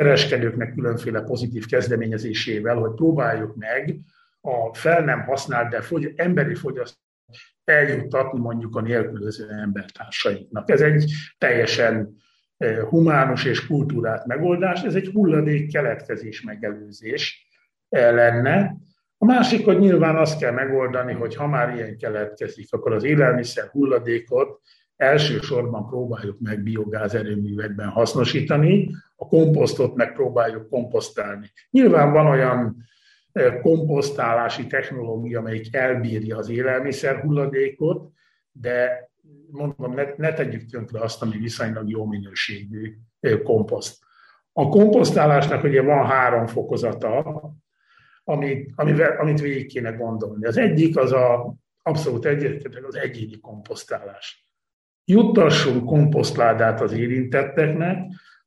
kereskedőknek 0.00 0.74
különféle 0.74 1.20
pozitív 1.20 1.66
kezdeményezésével, 1.66 2.76
hogy 2.76 2.94
próbáljuk 2.94 3.56
meg 3.56 3.96
a 4.40 4.74
fel 4.74 5.04
nem 5.04 5.20
használt, 5.20 5.70
de 5.70 5.80
fogy, 5.80 6.12
emberi 6.16 6.54
fogyasztót 6.54 6.98
eljuttatni 7.64 8.38
mondjuk 8.38 8.76
a 8.76 8.80
nélkülöző 8.80 9.48
embertársainknak. 9.48 10.70
Ez 10.70 10.80
egy 10.80 11.12
teljesen 11.38 12.16
e, 12.56 12.82
humánus 12.82 13.44
és 13.44 13.66
kultúrát 13.66 14.26
megoldás, 14.26 14.82
ez 14.82 14.94
egy 14.94 15.10
hulladék 15.12 15.72
keletkezés 15.72 16.42
megelőzés 16.42 17.46
lenne. 17.88 18.76
A 19.18 19.24
másik, 19.24 19.64
hogy 19.64 19.78
nyilván 19.78 20.16
azt 20.16 20.38
kell 20.38 20.52
megoldani, 20.52 21.12
hogy 21.12 21.34
ha 21.34 21.46
már 21.46 21.74
ilyen 21.74 21.96
keletkezik, 21.96 22.66
akkor 22.70 22.92
az 22.92 23.04
élelmiszer 23.04 23.68
hulladékot 23.68 24.60
elsősorban 25.00 25.86
próbáljuk 25.86 26.40
meg 26.40 26.62
biogáz 26.62 27.14
erőművekben 27.14 27.88
hasznosítani, 27.88 28.90
a 29.16 29.26
komposztot 29.26 29.94
meg 29.94 30.12
próbáljuk 30.12 30.68
komposztálni. 30.68 31.50
Nyilván 31.70 32.12
van 32.12 32.26
olyan 32.26 32.76
komposztálási 33.62 34.66
technológia, 34.66 35.38
amelyik 35.38 35.74
elbírja 35.74 36.36
az 36.36 36.48
élelmiszer 36.48 37.20
hulladékot, 37.20 38.10
de 38.52 39.10
mondom, 39.50 39.94
ne, 39.94 40.04
ne 40.16 40.32
tegyük 40.32 40.70
tönkre 40.70 41.00
azt, 41.00 41.22
ami 41.22 41.36
viszonylag 41.36 41.88
jó 41.88 42.04
minőségű 42.04 42.96
komposzt. 43.42 43.98
A 44.52 44.68
komposztálásnak 44.68 45.64
ugye 45.64 45.82
van 45.82 46.06
három 46.06 46.46
fokozata, 46.46 47.40
amit, 48.24 48.72
amivel, 48.74 49.16
amit 49.20 49.40
végig 49.40 49.66
kéne 49.66 49.90
gondolni. 49.90 50.46
Az 50.46 50.56
egyik 50.56 50.96
az 50.96 51.12
a 51.12 51.54
abszolút 51.82 52.24
egyetértek 52.24 52.86
az 52.86 52.96
egyéni 52.96 53.40
komposztálás. 53.40 54.49
Juttassunk 55.10 55.84
komposztládát 55.84 56.80
az 56.80 56.92
érintetteknek, 56.92 57.98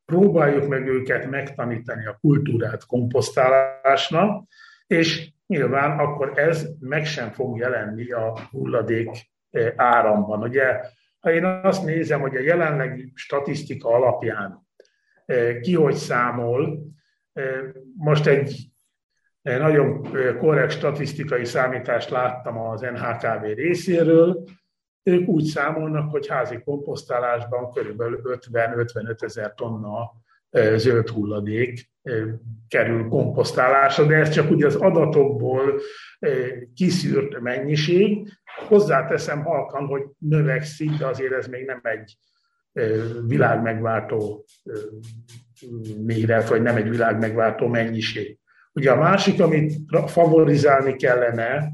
próbáljuk 0.05 0.67
meg 0.67 0.87
őket 0.87 1.29
megtanítani 1.29 2.05
a 2.05 2.17
kultúrát 2.21 2.85
komposztálásnak, 2.85 4.47
és 4.87 5.29
nyilván 5.47 5.99
akkor 5.99 6.31
ez 6.35 6.67
meg 6.79 7.05
sem 7.05 7.31
fog 7.31 7.57
jelenni 7.57 8.11
a 8.11 8.39
hulladék 8.51 9.09
e, 9.51 9.73
áramban. 9.75 10.41
Ugye, 10.41 10.79
ha 11.19 11.31
én 11.31 11.45
azt 11.45 11.85
nézem, 11.85 12.21
hogy 12.21 12.35
a 12.35 12.41
jelenlegi 12.41 13.11
statisztika 13.15 13.89
alapján 13.89 14.67
e, 15.25 15.59
ki 15.59 15.75
hogy 15.75 15.95
számol, 15.95 16.79
e, 17.33 17.43
most 17.97 18.27
egy 18.27 18.71
nagyon 19.41 20.01
korrekt 20.37 20.71
statisztikai 20.71 21.45
számítást 21.45 22.09
láttam 22.09 22.57
az 22.57 22.81
NHKV 22.81 23.43
részéről, 23.43 24.43
ők 25.03 25.27
úgy 25.27 25.43
számolnak, 25.43 26.11
hogy 26.11 26.27
házi 26.27 26.61
komposztálásban 26.65 27.71
körülbelül 27.71 28.21
50-55 28.23 29.23
ezer 29.23 29.53
tonna 29.53 30.11
zöld 30.75 31.09
hulladék 31.09 31.91
kerül 32.67 33.07
komposztálásra, 33.07 34.05
de 34.05 34.15
ez 34.15 34.29
csak 34.29 34.51
ugye 34.51 34.65
az 34.65 34.75
adatokból 34.75 35.79
kiszűrt 36.75 37.39
mennyiség. 37.39 38.27
Hozzáteszem 38.67 39.43
halkan, 39.43 39.85
hogy 39.85 40.03
növekszik, 40.17 40.91
de 40.91 41.05
azért 41.05 41.33
ez 41.33 41.47
még 41.47 41.65
nem 41.65 41.79
egy 41.83 42.17
világmegváltó 43.27 44.45
méret, 46.05 46.49
vagy 46.49 46.61
nem 46.61 46.75
egy 46.75 46.89
világmegváltó 46.89 47.67
mennyiség. 47.67 48.37
Ugye 48.73 48.91
a 48.91 48.99
másik, 48.99 49.41
amit 49.41 49.73
favorizálni 50.05 50.95
kellene, 50.95 51.71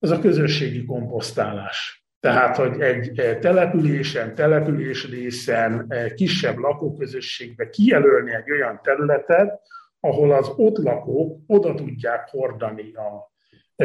az 0.00 0.10
a 0.10 0.18
közösségi 0.18 0.84
komposztálás. 0.84 2.04
Tehát, 2.20 2.56
hogy 2.56 2.80
egy 2.80 3.38
településen, 3.40 4.34
településrészen, 4.34 5.94
kisebb 6.14 6.56
lakóközösségbe 6.56 7.68
kijelölni 7.68 8.34
egy 8.34 8.50
olyan 8.50 8.80
területet, 8.82 9.60
ahol 10.00 10.32
az 10.32 10.52
ott 10.56 10.76
lakók 10.76 11.40
oda 11.46 11.74
tudják 11.74 12.28
hordani 12.28 12.92
a 12.94 13.30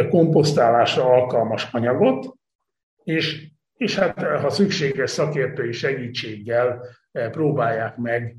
komposztálásra 0.09 1.03
alkalmas 1.03 1.68
anyagot, 1.72 2.36
és, 3.03 3.47
és 3.78 3.95
hát 3.99 4.22
ha 4.22 4.49
szükséges 4.49 5.09
szakértői 5.09 5.72
segítséggel 5.72 6.82
próbálják 7.11 7.97
meg 7.97 8.36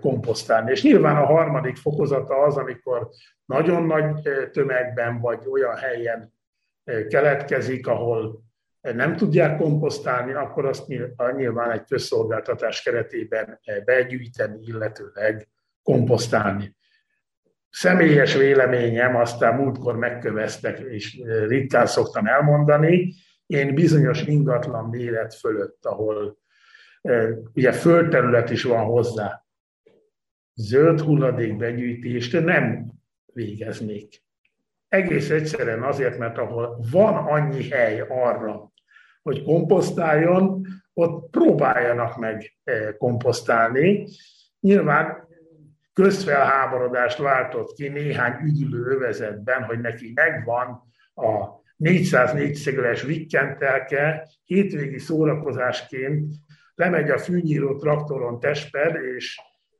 komposztálni. 0.00 0.70
És 0.70 0.82
nyilván 0.82 1.16
a 1.16 1.26
harmadik 1.26 1.76
fokozata 1.76 2.34
az, 2.34 2.56
amikor 2.56 3.08
nagyon 3.44 3.82
nagy 3.82 4.20
tömegben 4.52 5.20
vagy 5.20 5.46
olyan 5.50 5.76
helyen 5.76 6.36
keletkezik, 7.08 7.86
ahol 7.86 8.46
nem 8.80 9.16
tudják 9.16 9.58
komposztálni, 9.58 10.32
akkor 10.32 10.66
azt 10.66 10.86
nyilván 11.36 11.70
egy 11.70 11.84
közszolgáltatás 11.84 12.82
keretében 12.82 13.60
begyűjteni, 13.84 14.58
illetőleg 14.66 15.48
komposztálni. 15.82 16.76
Személyes 17.70 18.34
véleményem, 18.34 19.16
aztán 19.16 19.54
múltkor 19.54 19.96
megköveztek, 19.96 20.78
és 20.78 21.22
ritkán 21.46 21.86
szoktam 21.86 22.26
elmondani, 22.26 23.14
én 23.46 23.74
bizonyos 23.74 24.22
ingatlan 24.22 24.88
méret 24.88 25.34
fölött, 25.34 25.84
ahol 25.84 26.38
ugye 27.52 27.72
földterület 27.72 28.50
is 28.50 28.62
van 28.62 28.84
hozzá, 28.84 29.46
zöld 30.54 31.00
hulladék 31.00 31.56
begyűjtést 31.56 32.44
nem 32.44 32.92
végeznék. 33.32 34.22
Egész 34.88 35.30
egyszerűen 35.30 35.82
azért, 35.82 36.18
mert 36.18 36.38
ahol 36.38 36.84
van 36.90 37.14
annyi 37.14 37.68
hely 37.68 38.00
arra, 38.08 38.72
hogy 39.22 39.42
komposztáljon, 39.42 40.66
ott 40.92 41.30
próbáljanak 41.30 42.16
meg 42.16 42.58
eh, 42.64 42.92
komposztálni. 42.98 44.06
Nyilván 44.60 45.28
közfelháborodást 45.92 47.18
váltott 47.18 47.72
ki 47.72 47.88
néhány 47.88 48.36
üdülő 48.42 48.84
övezetben, 48.84 49.62
hogy 49.62 49.80
neki 49.80 50.12
megvan 50.14 50.82
a 51.14 51.48
404 51.76 52.54
szegüles 52.54 53.02
vikkentelke, 53.02 54.28
hétvégi 54.44 54.98
szórakozásként 54.98 56.34
lemegy 56.74 57.10
a 57.10 57.18
fűnyíró 57.18 57.76
traktoron 57.76 58.40
Tesper, 58.40 58.94
és 58.94 59.38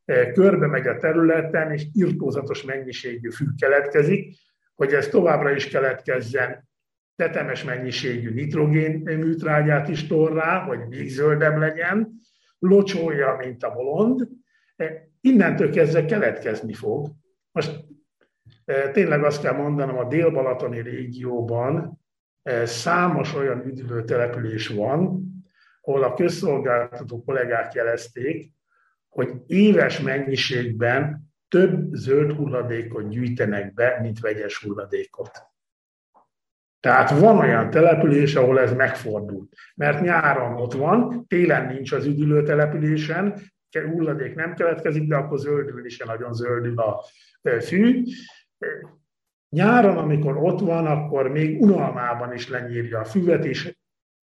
E, 0.08 0.32
körbe 0.32 0.66
megy 0.66 0.86
a 0.86 0.96
területen, 0.96 1.72
és 1.72 1.86
irtózatos 1.92 2.62
mennyiségű 2.62 3.30
fű 3.30 3.44
keletkezik, 3.60 4.36
hogy 4.78 4.92
ez 4.92 5.08
továbbra 5.08 5.50
is 5.54 5.68
keletkezzen, 5.68 6.68
tetemes 7.16 7.64
mennyiségű 7.64 8.30
nitrogén 8.30 9.00
műtrágyát 9.04 9.88
is 9.88 10.06
tor 10.06 10.32
rá, 10.32 10.58
hogy 10.58 10.78
még 10.88 11.08
zöldebb 11.08 11.56
legyen, 11.56 12.10
locsolja, 12.58 13.36
mint 13.38 13.62
a 13.62 13.72
bolond, 13.72 14.28
e, 14.76 15.08
innentől 15.20 15.70
kezdve 15.70 16.04
keletkezni 16.04 16.72
fog. 16.72 17.08
Most 17.52 17.84
e, 18.64 18.90
tényleg 18.90 19.24
azt 19.24 19.42
kell 19.42 19.54
mondanom, 19.54 19.96
a 19.96 20.08
dél-balatoni 20.08 20.80
régióban 20.80 22.00
számos 22.64 23.34
olyan 23.34 23.66
üdülő 23.66 24.04
település 24.04 24.68
van, 24.68 25.22
ahol 25.80 26.02
a 26.02 26.14
közszolgáltató 26.14 27.22
kollégák 27.24 27.72
jelezték, 27.72 28.52
hogy 29.08 29.32
éves 29.46 30.00
mennyiségben 30.00 31.27
több 31.48 31.92
zöld 31.92 32.32
hulladékot 32.32 33.08
gyűjtenek 33.08 33.74
be, 33.74 33.98
mint 34.00 34.20
vegyes 34.20 34.58
hulladékot. 34.58 35.30
Tehát 36.80 37.10
van 37.10 37.38
olyan 37.38 37.70
település, 37.70 38.34
ahol 38.34 38.60
ez 38.60 38.72
megfordult. 38.72 39.52
Mert 39.74 40.00
nyáron 40.00 40.60
ott 40.60 40.72
van, 40.72 41.26
télen 41.26 41.74
nincs 41.74 41.92
az 41.92 42.06
üdülő 42.06 42.42
településen, 42.42 43.40
hulladék 43.86 44.34
nem 44.34 44.54
keletkezik, 44.54 45.08
de 45.08 45.16
akkor 45.16 45.38
zöldül 45.38 45.84
is 45.84 45.98
nagyon 45.98 46.32
zöldül 46.32 46.78
a 46.78 47.04
fű. 47.60 48.02
Nyáron, 49.48 49.96
amikor 49.96 50.36
ott 50.36 50.60
van, 50.60 50.86
akkor 50.86 51.28
még 51.28 51.60
unalmában 51.62 52.32
is 52.32 52.48
lenyírja 52.48 53.00
a 53.00 53.04
füvet, 53.04 53.44
és 53.44 53.76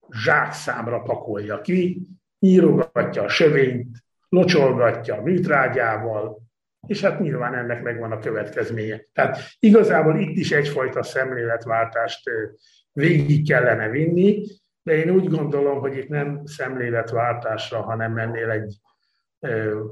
zsákszámra 0.10 1.02
pakolja 1.02 1.62
ki, 1.62 2.02
nyírogatja 2.40 3.24
a 3.24 3.28
sövényt, 3.28 3.98
locsolgatja 4.30 5.16
a 5.16 5.22
műtrágyával, 5.22 6.45
és 6.88 7.02
hát 7.02 7.20
nyilván 7.20 7.54
ennek 7.56 7.84
megvan 7.84 8.12
a 8.12 8.20
következménye. 8.20 9.02
Tehát 9.14 9.38
igazából 9.60 10.20
itt 10.20 10.38
is 10.38 10.52
egyfajta 10.52 11.04
szemléletváltást 11.04 12.30
végig 12.92 13.48
kellene 13.48 13.90
vinni, 13.90 14.44
de 14.84 14.94
én 14.94 15.10
úgy 15.10 15.28
gondolom, 15.28 15.80
hogy 15.80 15.98
itt 15.98 16.10
nem 16.10 16.42
szemléletváltásra, 16.46 17.82
hanem 17.82 18.18
ennél 18.18 18.50
egy, 18.50 18.76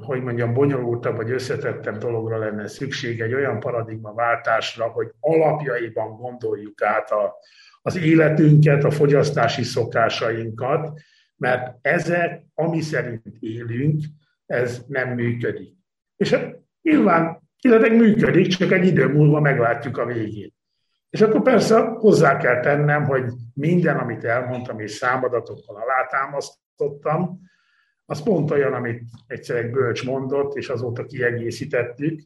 hogy 0.01 0.21
mondjam, 0.21 0.53
bonyolultabb 0.53 1.15
vagy 1.15 1.31
összetettebb 1.31 1.97
dologra 1.97 2.37
lenne 2.37 2.67
szükség, 2.67 3.21
egy 3.21 3.33
olyan 3.33 3.59
paradigmaváltásra, 3.59 4.87
hogy 4.87 5.11
alapjaiban 5.19 6.15
gondoljuk 6.15 6.81
át 6.81 7.11
a, 7.11 7.35
az 7.81 7.97
életünket, 7.97 8.83
a 8.83 8.91
fogyasztási 8.91 9.63
szokásainkat, 9.63 10.99
mert 11.35 11.77
ezek, 11.81 12.43
ami 12.53 12.81
szerint 12.81 13.37
élünk, 13.39 14.03
ez 14.45 14.83
nem 14.87 15.09
működik. 15.09 15.73
És 16.15 16.33
hát 16.33 16.62
nyilván 16.83 17.41
illetve 17.63 17.89
működik, 17.89 18.47
csak 18.47 18.71
egy 18.71 18.85
idő 18.85 19.07
múlva 19.07 19.39
meglátjuk 19.39 19.97
a 19.97 20.05
végét. 20.05 20.53
És 21.09 21.21
akkor 21.21 21.41
persze 21.41 21.79
hozzá 21.79 22.37
kell 22.37 22.59
tennem, 22.59 23.03
hogy 23.03 23.23
minden, 23.53 23.97
amit 23.97 24.23
elmondtam 24.23 24.79
és 24.79 24.91
számadatokkal 24.91 25.75
alátámasztottam, 25.75 27.39
az 28.05 28.23
pont 28.23 28.51
olyan, 28.51 28.73
amit 28.73 29.01
egyszer 29.27 29.55
egy 29.55 29.71
bölcs 29.71 30.05
mondott, 30.05 30.55
és 30.55 30.69
azóta 30.69 31.05
kiegészítettük, 31.05 32.21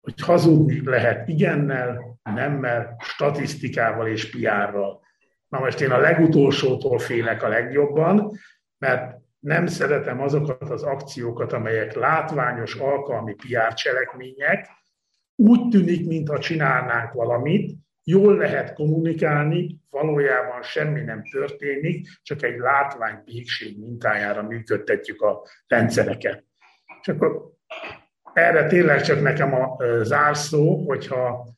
hogy 0.00 0.20
hazudni 0.20 0.80
lehet 0.84 1.28
igennel, 1.28 2.18
nemmel, 2.22 2.96
statisztikával 2.98 4.08
és 4.08 4.30
piárral. 4.30 5.00
Na 5.48 5.58
most 5.58 5.80
én 5.80 5.90
a 5.90 5.98
legutolsótól 5.98 6.98
félek 6.98 7.42
a 7.42 7.48
legjobban, 7.48 8.38
mert 8.78 9.16
nem 9.44 9.66
szeretem 9.66 10.20
azokat 10.20 10.70
az 10.70 10.82
akciókat, 10.82 11.52
amelyek 11.52 11.94
látványos 11.94 12.74
alkalmi 12.74 13.34
PR 13.34 13.74
cselekmények, 13.74 14.68
úgy 15.36 15.68
tűnik, 15.68 16.06
mintha 16.06 16.38
csinálnánk 16.38 17.12
valamit, 17.12 17.76
jól 18.04 18.36
lehet 18.36 18.74
kommunikálni, 18.74 19.80
valójában 19.90 20.62
semmi 20.62 21.00
nem 21.00 21.22
történik, 21.30 22.08
csak 22.22 22.42
egy 22.42 22.58
látvány 22.58 23.22
mintájára 23.76 24.42
működtetjük 24.42 25.22
a 25.22 25.42
rendszereket. 25.66 26.44
És 27.00 27.08
akkor 27.08 27.50
erre 28.32 28.66
tényleg 28.66 29.02
csak 29.02 29.22
nekem 29.22 29.54
a 29.54 29.76
zárszó, 30.02 30.86
hogyha 30.86 31.48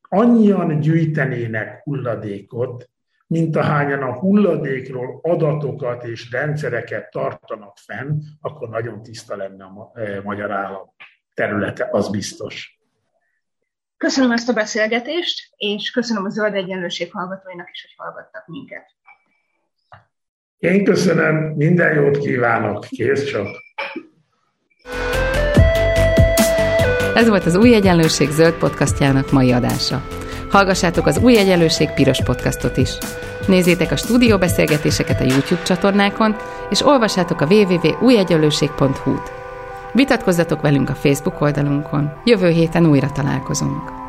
annyian 0.00 0.80
gyűjtenének 0.80 1.82
hulladékot, 1.82 2.88
mint 3.26 3.56
ahányan 3.56 4.02
a 4.02 4.18
hulladékról 4.18 5.18
adatokat 5.22 6.04
és 6.04 6.30
rendszereket 6.30 7.10
tartanak 7.10 7.76
fenn, 7.76 8.20
akkor 8.40 8.68
nagyon 8.68 9.02
tiszta 9.02 9.36
lenne 9.36 9.64
a 9.64 9.92
magyar 10.22 10.50
állam 10.50 10.94
területe, 11.34 11.88
az 11.90 12.10
biztos. 12.10 12.78
Köszönöm 13.96 14.30
ezt 14.30 14.48
a 14.48 14.52
beszélgetést, 14.52 15.54
és 15.56 15.90
köszönöm 15.90 16.24
a 16.24 16.28
Zöld 16.28 16.54
Egyenlőség 16.54 17.12
hallgatóinak 17.12 17.68
is, 17.72 17.82
hogy 17.82 18.04
hallgattak 18.06 18.46
minket. 18.46 18.84
Én 20.58 20.84
köszönöm, 20.84 21.36
minden 21.36 21.94
jót 21.94 22.18
kívánok, 22.18 22.86
kész 22.88 23.24
csak! 23.24 23.48
Ez 27.14 27.28
volt 27.28 27.44
az 27.44 27.56
Új 27.56 27.74
Egyenlőség 27.74 28.28
zöld 28.28 28.54
podcastjának 28.54 29.30
mai 29.30 29.52
adása. 29.52 30.23
Hallgassátok 30.54 31.06
az 31.06 31.18
Új 31.18 31.36
Egyenlőség 31.36 31.90
piros 31.90 32.22
podcastot 32.22 32.76
is. 32.76 32.90
Nézzétek 33.46 33.92
a 33.92 33.96
stúdióbeszélgetéseket 33.96 35.20
a 35.20 35.24
YouTube 35.24 35.62
csatornákon, 35.62 36.36
és 36.70 36.86
olvassátok 36.86 37.40
a 37.40 37.46
www.újegyenlőség.hu-t. 37.46 39.32
Vitatkozzatok 39.92 40.60
velünk 40.60 40.90
a 40.90 40.94
Facebook 40.94 41.40
oldalunkon. 41.40 42.12
Jövő 42.24 42.48
héten 42.48 42.86
újra 42.86 43.12
találkozunk. 43.12 44.03